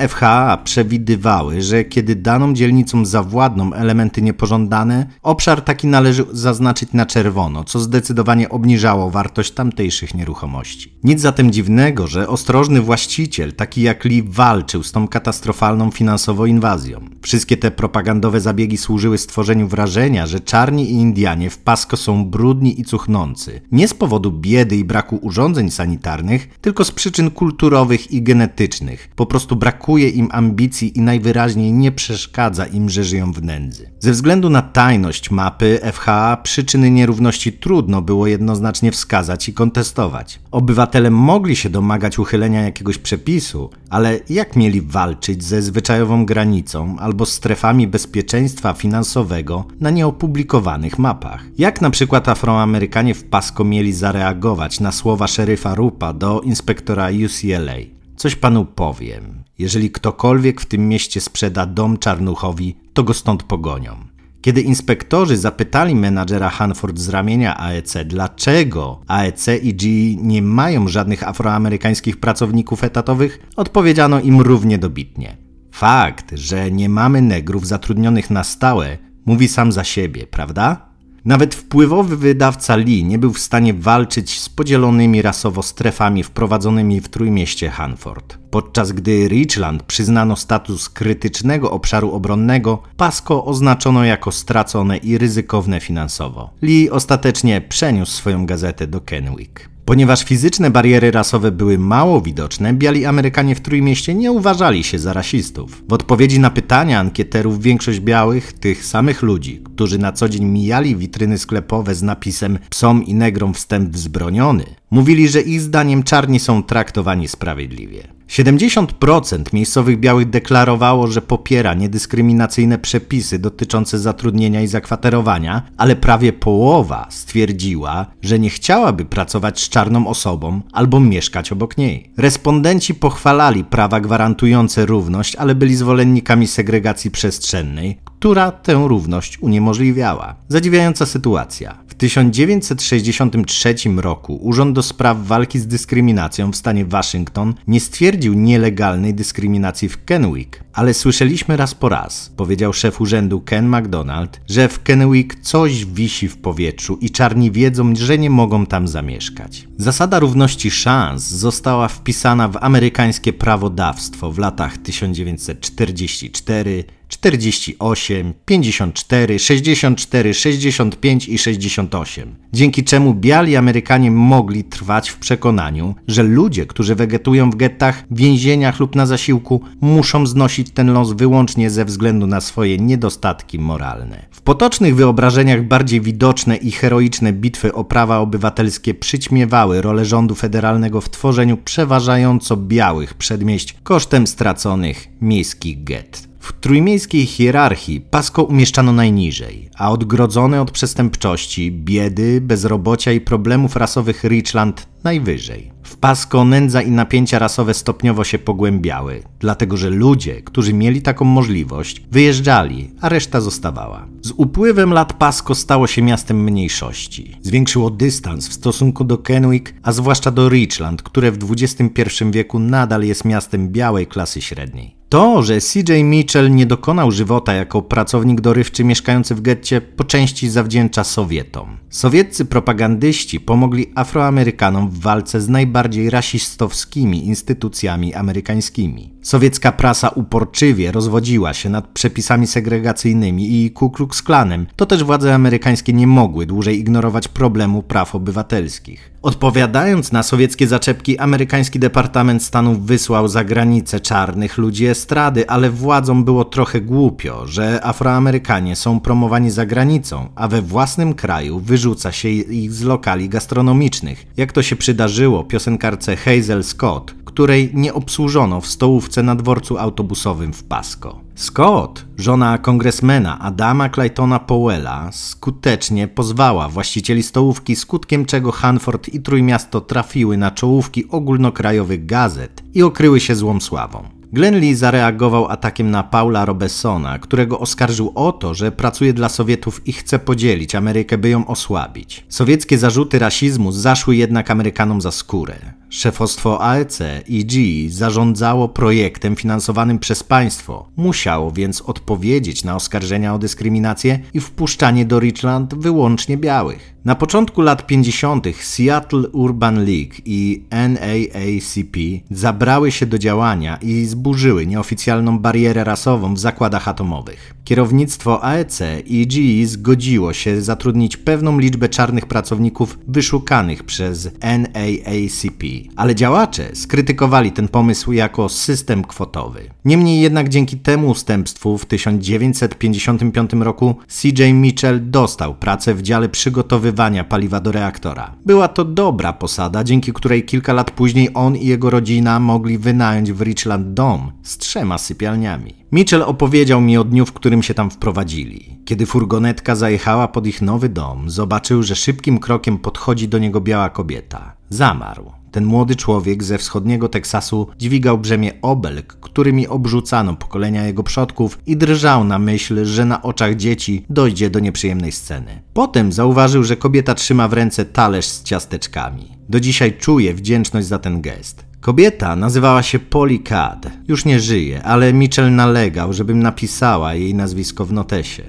Przewidywały, 0.63 1.61
że 1.61 1.83
kiedy 1.83 2.15
daną 2.15 2.53
dzielnicom 2.53 3.05
zawładną 3.05 3.73
elementy 3.73 4.21
niepożądane, 4.21 5.07
obszar 5.21 5.61
taki 5.61 5.87
należy 5.87 6.25
zaznaczyć 6.31 6.93
na 6.93 7.05
czerwono, 7.05 7.63
co 7.63 7.79
zdecydowanie 7.79 8.49
obniżało 8.49 9.09
wartość 9.11 9.51
tamtejszych 9.51 10.13
nieruchomości. 10.13 10.93
Nic 11.03 11.21
zatem 11.21 11.51
dziwnego, 11.51 12.07
że 12.07 12.27
ostrożny 12.27 12.81
właściciel, 12.81 13.53
taki 13.53 13.81
jak 13.81 14.05
Lee, 14.05 14.23
walczył 14.23 14.83
z 14.83 14.91
tą 14.91 15.07
katastrofalną 15.07 15.91
finansową 15.91 16.45
inwazją. 16.45 17.09
Wszystkie 17.25 17.57
te 17.57 17.71
propagandowe 17.71 18.41
zabiegi 18.41 18.77
służyły 18.77 19.17
stworzeniu 19.17 19.67
wrażenia, 19.67 20.27
że 20.27 20.39
czarni 20.39 20.91
i 20.91 20.93
Indianie 20.93 21.49
w 21.49 21.57
Pasko 21.57 21.97
są 21.97 22.25
brudni 22.25 22.81
i 22.81 22.83
cuchnący. 22.83 23.61
Nie 23.71 23.87
z 23.87 23.93
powodu 23.93 24.31
biedy 24.31 24.77
i 24.77 24.83
braku 24.83 25.15
urządzeń 25.21 25.71
sanitarnych, 25.71 26.49
tylko 26.61 26.83
z 26.85 26.91
przyczyn 26.91 27.31
kulturowych 27.31 28.11
i 28.11 28.21
genetycznych. 28.21 29.09
Po 29.15 29.25
prostu 29.25 29.55
brakuje 29.55 30.09
im 30.09 30.29
ambicji 30.31 30.97
i 30.97 31.01
najwyraźniej 31.01 31.73
nie 31.73 31.91
przeszkadza 31.91 32.65
im, 32.65 32.89
że 32.89 33.03
żyją 33.03 33.31
w 33.31 33.43
nędzy. 33.43 33.89
Ze 33.99 34.11
względu 34.11 34.49
na 34.49 34.61
tajność 34.61 35.31
mapy 35.31 35.79
FHA 35.93 36.37
przyczyny 36.43 36.91
nierówności 36.91 37.53
trudno 37.53 38.01
było 38.01 38.27
jednoznacznie 38.27 38.91
wskazać 38.91 39.49
i 39.49 39.53
kontestować. 39.53 40.39
Obywatele 40.51 41.11
mogli 41.11 41.55
się 41.55 41.69
domagać 41.69 42.19
uchylenia 42.19 42.61
jakiegoś 42.61 42.97
przepisu, 42.97 43.69
ale 43.89 44.19
jak 44.29 44.55
mieli 44.55 44.81
walczyć 44.81 45.43
ze 45.43 45.61
zwyczajową 45.61 46.25
granicą 46.25 46.95
albo 46.99 47.14
strefami 47.25 47.87
bezpieczeństwa 47.87 48.73
finansowego 48.73 49.65
na 49.79 49.89
nieopublikowanych 49.89 50.99
mapach. 50.99 51.43
Jak 51.57 51.81
na 51.81 51.89
przykład 51.89 52.29
Afroamerykanie 52.29 53.13
w 53.13 53.23
Pasco 53.23 53.63
mieli 53.63 53.93
zareagować 53.93 54.79
na 54.79 54.91
słowa 54.91 55.27
szeryfa 55.27 55.75
Rupa 55.75 56.13
do 56.13 56.41
inspektora 56.41 57.09
UCLA? 57.25 57.75
Coś 58.15 58.35
panu 58.35 58.65
powiem. 58.65 59.43
Jeżeli 59.59 59.91
ktokolwiek 59.91 60.61
w 60.61 60.65
tym 60.65 60.89
mieście 60.89 61.21
sprzeda 61.21 61.65
dom 61.65 61.97
Czarnuchowi, 61.97 62.77
to 62.93 63.03
go 63.03 63.13
stąd 63.13 63.43
pogonią. 63.43 63.95
Kiedy 64.41 64.61
inspektorzy 64.61 65.37
zapytali 65.37 65.95
menadżera 65.95 66.49
Hanford 66.49 66.99
z 66.99 67.09
ramienia 67.09 67.57
AEC, 67.57 67.93
dlaczego 68.05 69.01
AEC 69.07 69.47
i 69.63 69.73
GE 69.73 70.23
nie 70.23 70.41
mają 70.41 70.87
żadnych 70.87 71.27
afroamerykańskich 71.27 72.17
pracowników 72.17 72.83
etatowych, 72.83 73.39
odpowiedziano 73.55 74.19
im 74.19 74.41
równie 74.41 74.77
dobitnie. 74.77 75.44
Fakt, 75.75 76.31
że 76.33 76.71
nie 76.71 76.89
mamy 76.89 77.21
negrów 77.21 77.67
zatrudnionych 77.67 78.29
na 78.29 78.43
stałe, 78.43 78.97
mówi 79.25 79.47
sam 79.47 79.71
za 79.71 79.83
siebie, 79.83 80.27
prawda? 80.27 80.89
Nawet 81.25 81.55
wpływowy 81.55 82.17
wydawca 82.17 82.75
Lee 82.75 83.03
nie 83.03 83.19
był 83.19 83.33
w 83.33 83.39
stanie 83.39 83.73
walczyć 83.73 84.39
z 84.39 84.49
podzielonymi 84.49 85.21
rasowo 85.21 85.63
strefami 85.63 86.23
wprowadzonymi 86.23 87.01
w 87.01 87.09
trójmieście 87.09 87.69
Hanford. 87.69 88.37
Podczas 88.51 88.91
gdy 88.91 89.27
Richland 89.27 89.83
przyznano 89.83 90.35
status 90.35 90.89
krytycznego 90.89 91.71
obszaru 91.71 92.11
obronnego, 92.11 92.83
Pasco 92.97 93.45
oznaczono 93.45 94.05
jako 94.05 94.31
stracone 94.31 94.97
i 94.97 95.17
ryzykowne 95.17 95.79
finansowo. 95.79 96.49
Lee 96.61 96.89
ostatecznie 96.89 97.61
przeniósł 97.61 98.11
swoją 98.11 98.45
gazetę 98.45 98.87
do 98.87 99.01
Kenwick. 99.01 99.74
Ponieważ 99.85 100.23
fizyczne 100.23 100.71
bariery 100.71 101.11
rasowe 101.11 101.51
były 101.51 101.77
mało 101.77 102.21
widoczne, 102.21 102.73
biali 102.73 103.05
Amerykanie 103.05 103.55
w 103.55 103.61
Trójmieście 103.61 104.15
nie 104.15 104.31
uważali 104.31 104.83
się 104.83 104.99
za 104.99 105.13
rasistów. 105.13 105.83
W 105.89 105.93
odpowiedzi 105.93 106.39
na 106.39 106.49
pytania 106.49 106.99
ankieterów 106.99 107.61
większość 107.61 107.99
białych, 107.99 108.53
tych 108.53 108.85
samych 108.85 109.21
ludzi, 109.21 109.61
którzy 109.75 109.97
na 109.97 110.11
co 110.11 110.29
dzień 110.29 110.45
mijali 110.45 110.95
witryny 110.95 111.37
sklepowe 111.37 111.95
z 111.95 112.03
napisem 112.03 112.59
psom 112.69 113.05
i 113.05 113.13
negrom 113.13 113.53
wstęp 113.53 113.89
wzbroniony, 113.89 114.65
mówili, 114.91 115.27
że 115.27 115.41
ich 115.41 115.61
zdaniem 115.61 116.03
czarni 116.03 116.39
są 116.39 116.63
traktowani 116.63 117.27
sprawiedliwie. 117.27 118.14
70% 118.29 119.53
miejscowych 119.53 119.99
białych 119.99 120.29
deklarowało, 120.29 121.07
że 121.07 121.21
popiera 121.21 121.73
niedyskryminacyjne 121.73 122.77
przepisy 122.77 123.39
dotyczące 123.39 123.99
zatrudnienia 123.99 124.61
i 124.61 124.67
zakwaterowania, 124.67 125.61
ale 125.77 125.95
prawie 125.95 126.33
połowa 126.33 127.07
stwierdziła, 127.09 128.05
że 128.21 128.39
nie 128.39 128.49
chciałaby 128.49 129.05
pracować 129.05 129.59
z 129.59 129.69
czarną 129.69 130.07
osobą 130.07 130.61
albo 130.71 130.99
mieszkać 130.99 131.51
obok 131.51 131.77
niej. 131.77 132.11
Respondenci 132.17 132.95
pochwalali 132.95 133.63
prawa 133.63 133.99
gwarantujące 133.99 134.85
równość, 134.85 135.35
ale 135.35 135.55
byli 135.55 135.75
zwolennikami 135.75 136.47
segregacji 136.47 137.11
przestrzennej, 137.11 137.97
która 138.19 138.51
tę 138.51 138.85
równość 138.87 139.37
uniemożliwiała. 139.41 140.35
Zadziwiająca 140.47 141.05
sytuacja. 141.05 141.85
W 141.87 141.97
1963 141.97 143.75
roku 143.97 144.35
Urząd 144.35 144.75
do 144.75 144.83
Spraw 144.83 145.27
Walki 145.27 145.59
z 145.59 145.67
Dyskryminacją 145.67 146.51
w 146.51 146.55
stanie 146.55 146.85
Waszyngton 146.85 147.53
nie 147.67 147.79
stwierdził 147.79 148.33
nielegalnej 148.33 149.13
dyskryminacji 149.13 149.89
w 149.89 150.05
Kennewick, 150.05 150.63
ale 150.73 150.93
słyszeliśmy 150.93 151.57
raz 151.57 151.75
po 151.75 151.89
raz, 151.89 152.31
powiedział 152.37 152.73
szef 152.73 153.01
urzędu 153.01 153.41
Ken 153.41 153.69
McDonald, 153.69 154.41
że 154.49 154.67
w 154.67 154.83
Kennewick 154.83 155.35
coś 155.41 155.85
wisi 155.85 156.27
w 156.27 156.37
powietrzu 156.37 156.97
i 157.01 157.09
czarni 157.09 157.51
wiedzą, 157.51 157.95
że 157.95 158.17
nie 158.17 158.29
mogą 158.29 158.65
tam 158.65 158.87
zamieszkać. 158.87 159.67
Zasada 159.77 160.19
równości 160.19 160.71
szans 160.71 161.27
została 161.27 161.87
wpisana 161.87 162.47
w 162.47 162.57
amerykańskie 162.61 163.33
prawodawstwo 163.33 164.31
w 164.31 164.37
latach 164.37 164.77
1944 164.77 166.83
48, 167.07 168.33
54, 168.45 169.39
64, 169.39 170.33
65 170.33 171.29
i 171.29 171.37
68, 171.37 172.35
dzięki 172.53 172.83
czemu 172.83 173.13
biali 173.13 173.55
Amerykanie 173.55 174.11
mogli 174.11 174.63
trwać 174.63 175.09
w 175.09 175.17
przekonaniu, 175.17 175.95
że 176.07 176.23
ludzie, 176.23 176.65
którzy 176.65 176.95
wegetują 176.95 177.49
w 177.49 177.55
gettach, 177.55 178.03
więzieniach 178.11 178.79
lub 178.79 178.95
na 178.95 179.05
zasiłku, 179.05 179.61
muszą 179.81 180.27
znosić 180.27 180.71
ten 180.71 180.93
los 180.93 181.11
wyłącznie 181.11 181.69
ze 181.69 181.85
względu 181.85 182.27
na 182.27 182.41
swoje 182.41 182.77
niedostatki 182.77 183.59
moralne. 183.59 184.25
W 184.31 184.41
potocznych 184.41 184.95
wyobrażeniach 184.95 185.67
bardziej 185.67 186.01
widoczne 186.01 186.55
i 186.55 186.71
heroiczne 186.71 187.33
bitwy 187.33 187.73
o 187.73 187.83
prawa 187.83 188.19
obywatelskie 188.19 188.93
przyćmiewały 188.93 189.81
rolę 189.81 190.05
rządu 190.05 190.35
federalnego 190.35 191.01
w 191.01 191.09
tworzeniu 191.09 191.57
przeważająco 191.57 192.57
białych 192.57 193.13
przedmieść 193.13 193.75
kosztem 193.83 194.27
straconych 194.27 195.07
miejskich 195.21 195.83
gett. 195.83 196.24
W 196.45 196.53
trójmiejskiej 196.53 197.25
hierarchii 197.25 198.01
Pasko 198.01 198.43
umieszczano 198.43 198.93
najniżej, 198.93 199.69
a 199.77 199.91
odgrodzone 199.91 200.61
od 200.61 200.71
przestępczości, 200.71 201.71
biedy, 201.71 202.41
bezrobocia 202.41 203.11
i 203.11 203.21
problemów 203.21 203.75
rasowych 203.75 204.23
Richland 204.23 204.87
najwyżej. 205.03 205.71
W 205.83 205.97
Pasko 205.97 206.45
nędza 206.45 206.81
i 206.81 206.91
napięcia 206.91 207.39
rasowe 207.39 207.73
stopniowo 207.73 208.23
się 208.23 208.39
pogłębiały, 208.39 209.23
dlatego 209.39 209.77
że 209.77 209.89
ludzie, 209.89 210.41
którzy 210.41 210.73
mieli 210.73 211.01
taką 211.01 211.25
możliwość, 211.25 212.01
wyjeżdżali, 212.11 212.91
a 213.01 213.09
reszta 213.09 213.41
zostawała. 213.41 214.07
Z 214.21 214.31
upływem 214.37 214.93
lat 214.93 215.13
Pasko 215.13 215.55
stało 215.55 215.87
się 215.87 216.01
miastem 216.01 216.43
mniejszości. 216.43 217.37
Zwiększyło 217.41 217.89
dystans 217.89 218.47
w 218.47 218.53
stosunku 218.53 219.03
do 219.03 219.17
Kenwick, 219.17 219.73
a 219.83 219.91
zwłaszcza 219.91 220.31
do 220.31 220.49
Richland, 220.49 221.03
które 221.03 221.31
w 221.31 221.51
XXI 221.51 222.25
wieku 222.31 222.59
nadal 222.59 223.03
jest 223.03 223.25
miastem 223.25 223.69
białej 223.69 224.07
klasy 224.07 224.41
średniej. 224.41 224.95
To, 225.15 225.43
że 225.43 225.59
CJ 225.59 226.03
Mitchell 226.03 226.55
nie 226.55 226.65
dokonał 226.65 227.11
żywota 227.11 227.53
jako 227.53 227.81
pracownik 227.81 228.41
dorywczy 228.41 228.83
mieszkający 228.83 229.35
w 229.35 229.41
getcie, 229.41 229.81
po 229.81 230.03
części 230.03 230.49
zawdzięcza 230.49 231.03
Sowietom. 231.03 231.77
Sowieccy 231.89 232.45
propagandyści 232.45 233.39
pomogli 233.39 233.91
Afroamerykanom 233.95 234.89
w 234.89 234.99
walce 234.99 235.41
z 235.41 235.49
najbardziej 235.49 236.09
rasistowskimi 236.09 237.27
instytucjami 237.27 238.13
amerykańskimi. 238.13 239.13
Sowiecka 239.21 239.71
prasa 239.71 240.09
uporczywie 240.09 240.91
rozwodziła 240.91 241.53
się 241.53 241.69
nad 241.69 241.87
przepisami 241.87 242.47
segregacyjnymi 242.47 243.65
i 243.65 243.71
Ku 243.71 243.89
Klux 243.89 244.21
Klanem. 244.21 244.67
To 244.75 244.85
też 244.85 245.03
władze 245.03 245.35
amerykańskie 245.35 245.93
nie 245.93 246.07
mogły 246.07 246.45
dłużej 246.45 246.79
ignorować 246.79 247.27
problemu 247.27 247.83
praw 247.83 248.15
obywatelskich. 248.15 249.14
Odpowiadając 249.25 250.11
na 250.11 250.23
sowieckie 250.23 250.67
zaczepki, 250.67 251.17
amerykański 251.17 251.79
Departament 251.79 252.43
Stanów 252.43 252.85
wysłał 252.85 253.27
za 253.27 253.43
granicę 253.43 253.99
czarnych 253.99 254.57
ludzi 254.57 254.85
estrady, 254.85 255.49
ale 255.49 255.69
władzom 255.69 256.23
było 256.23 256.45
trochę 256.45 256.81
głupio, 256.81 257.47
że 257.47 257.85
Afroamerykanie 257.85 258.75
są 258.75 258.99
promowani 258.99 259.51
za 259.51 259.65
granicą, 259.65 260.29
a 260.35 260.47
we 260.47 260.61
własnym 260.61 261.13
kraju 261.13 261.59
wyrzuca 261.59 262.11
się 262.11 262.29
ich 262.29 262.73
z 262.73 262.83
lokali 262.83 263.29
gastronomicznych, 263.29 264.25
jak 264.37 264.51
to 264.51 264.63
się 264.63 264.75
przydarzyło 264.75 265.43
piosenkarce 265.43 266.15
Hazel 266.15 266.63
Scott, 266.63 267.15
której 267.25 267.71
nie 267.73 267.93
obsłużono 267.93 268.61
w 268.61 268.67
stołówce 268.67 269.23
na 269.23 269.35
dworcu 269.35 269.77
autobusowym 269.77 270.53
w 270.53 270.63
Pasco. 270.63 271.24
Scott, 271.35 272.05
żona 272.17 272.57
kongresmena 272.57 273.39
Adama 273.39 273.89
Claytona 273.89 274.39
Powella, 274.39 275.09
skutecznie 275.11 276.07
pozwała 276.07 276.69
właścicieli 276.69 277.23
stołówki, 277.23 277.75
skutkiem 277.75 278.25
czego 278.25 278.51
Hanford 278.51 279.09
i 279.09 279.21
Trójmiasto 279.21 279.81
trafiły 279.81 280.37
na 280.37 280.51
czołówki 280.51 281.09
ogólnokrajowych 281.09 282.05
gazet 282.05 282.63
i 282.73 282.83
okryły 282.83 283.19
się 283.19 283.35
złą 283.35 283.59
sławą. 283.59 284.03
Glenn 284.33 284.59
Lee 284.59 284.75
zareagował 284.75 285.47
atakiem 285.47 285.91
na 285.91 286.03
Paula 286.03 286.45
Robesona, 286.45 287.19
którego 287.19 287.59
oskarżył 287.59 288.11
o 288.15 288.31
to, 288.31 288.53
że 288.53 288.71
pracuje 288.71 289.13
dla 289.13 289.29
Sowietów 289.29 289.87
i 289.87 289.93
chce 289.93 290.19
podzielić 290.19 290.75
Amerykę, 290.75 291.17
by 291.17 291.29
ją 291.29 291.47
osłabić. 291.47 292.25
Sowieckie 292.29 292.77
zarzuty 292.77 293.19
rasizmu 293.19 293.71
zaszły 293.71 294.15
jednak 294.15 294.51
Amerykanom 294.51 295.01
za 295.01 295.11
skórę. 295.11 295.55
Szefostwo 295.89 296.61
AEC 296.61 296.99
i 297.27 297.45
G 297.45 297.55
zarządzało 297.89 298.69
projektem 298.69 299.35
finansowanym 299.35 299.99
przez 299.99 300.23
państwo. 300.23 300.89
Musiało 300.95 301.51
więc 301.51 301.81
odpowiedzieć 301.81 302.63
na 302.63 302.75
oskarżenia 302.75 303.33
o 303.33 303.39
dyskryminację 303.39 304.19
i 304.33 304.39
wpuszczanie 304.39 305.05
do 305.05 305.19
Richland 305.19 305.75
wyłącznie 305.75 306.37
białych. 306.37 306.95
Na 307.05 307.15
początku 307.15 307.61
lat 307.61 307.87
50. 307.87 308.45
Seattle 308.61 309.29
Urban 309.29 309.75
League 309.75 310.13
i 310.25 310.63
NAACP 310.71 311.97
zabrały 312.31 312.91
się 312.91 313.05
do 313.05 313.17
działania 313.17 313.77
i 313.81 314.05
zburzyły 314.05 314.67
nieoficjalną 314.67 315.39
barierę 315.39 315.83
rasową 315.83 316.33
w 316.33 316.39
zakładach 316.39 316.87
atomowych. 316.87 317.54
Kierownictwo 317.65 318.43
AEC 318.43 318.79
i 319.05 319.27
GE 319.27 319.67
zgodziło 319.67 320.33
się 320.33 320.61
zatrudnić 320.61 321.17
pewną 321.17 321.59
liczbę 321.59 321.89
czarnych 321.89 322.25
pracowników 322.25 322.99
wyszukanych 323.07 323.83
przez 323.83 324.29
NAACP, 324.41 325.63
ale 325.95 326.15
działacze 326.15 326.75
skrytykowali 326.75 327.51
ten 327.51 327.67
pomysł 327.67 328.11
jako 328.11 328.49
system 328.49 329.03
kwotowy. 329.03 329.69
Niemniej 329.85 330.21
jednak 330.21 330.49
dzięki 330.49 330.77
temu 330.77 331.09
ustępstwu 331.09 331.77
w 331.77 331.85
1955 331.85 333.53
roku 333.53 333.95
CJ 334.07 334.43
Mitchell 334.53 335.09
dostał 335.09 335.55
pracę 335.55 335.93
w 335.93 336.01
dziale 336.01 336.29
przygotowywania 336.29 337.23
paliwa 337.23 337.59
do 337.59 337.71
reaktora. 337.71 338.35
Była 338.45 338.67
to 338.67 338.85
dobra 338.85 339.33
posada, 339.33 339.83
dzięki 339.83 340.13
której 340.13 340.45
kilka 340.45 340.73
lat 340.73 340.91
później 340.91 341.29
on 341.33 341.55
i 341.55 341.65
jego 341.65 341.89
rodzina 341.89 342.39
mogli 342.39 342.77
wynająć 342.77 343.31
w 343.31 343.41
Richland 343.41 343.93
dom 343.93 344.31
z 344.43 344.57
trzema 344.57 344.97
sypialniami. 344.97 345.84
Mitchell 345.95 346.21
opowiedział 346.21 346.81
mi 346.81 346.97
o 346.97 347.03
dniu, 347.03 347.25
w 347.25 347.33
którym 347.33 347.63
się 347.63 347.73
tam 347.73 347.89
wprowadzili. 347.89 348.79
Kiedy 348.85 349.05
furgonetka 349.05 349.75
zajechała 349.75 350.27
pod 350.27 350.47
ich 350.47 350.61
nowy 350.61 350.89
dom, 350.89 351.29
zobaczył, 351.29 351.83
że 351.83 351.95
szybkim 351.95 352.39
krokiem 352.39 352.77
podchodzi 352.77 353.27
do 353.27 353.39
niego 353.39 353.61
biała 353.61 353.89
kobieta. 353.89 354.55
Zamarł. 354.69 355.31
Ten 355.51 355.65
młody 355.65 355.95
człowiek 355.95 356.43
ze 356.43 356.57
wschodniego 356.57 357.09
Teksasu 357.09 357.67
dźwigał 357.77 358.17
brzemię 358.17 358.51
obelg, 358.61 359.17
którymi 359.21 359.67
obrzucano 359.67 360.35
pokolenia 360.35 360.87
jego 360.87 361.03
przodków 361.03 361.59
i 361.65 361.77
drżał 361.77 362.23
na 362.23 362.39
myśl, 362.39 362.85
że 362.85 363.05
na 363.05 363.21
oczach 363.21 363.55
dzieci 363.55 364.05
dojdzie 364.09 364.49
do 364.49 364.59
nieprzyjemnej 364.59 365.11
sceny. 365.11 365.61
Potem 365.73 366.11
zauważył, 366.11 366.63
że 366.63 366.77
kobieta 366.77 367.15
trzyma 367.15 367.47
w 367.47 367.53
ręce 367.53 367.85
talerz 367.85 368.25
z 368.25 368.43
ciasteczkami. 368.43 369.37
Do 369.49 369.59
dzisiaj 369.59 369.97
czuje 369.97 370.33
wdzięczność 370.33 370.87
za 370.87 370.99
ten 370.99 371.21
gest. 371.21 371.65
Kobieta 371.85 372.35
nazywała 372.35 372.83
się 372.83 372.99
Polly 372.99 373.39
Cad. 373.39 373.87
Już 374.07 374.25
nie 374.25 374.39
żyje, 374.39 374.83
ale 374.83 375.13
Mitchell 375.13 375.55
nalegał, 375.55 376.13
żebym 376.13 376.43
napisała 376.43 377.13
jej 377.13 377.35
nazwisko 377.35 377.85
w 377.85 377.93
notesie. 377.93 378.43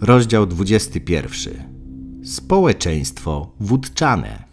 Rozdział 0.00 0.46
21. 0.46 1.54
Społeczeństwo 2.24 3.54
wódczane. 3.60 4.49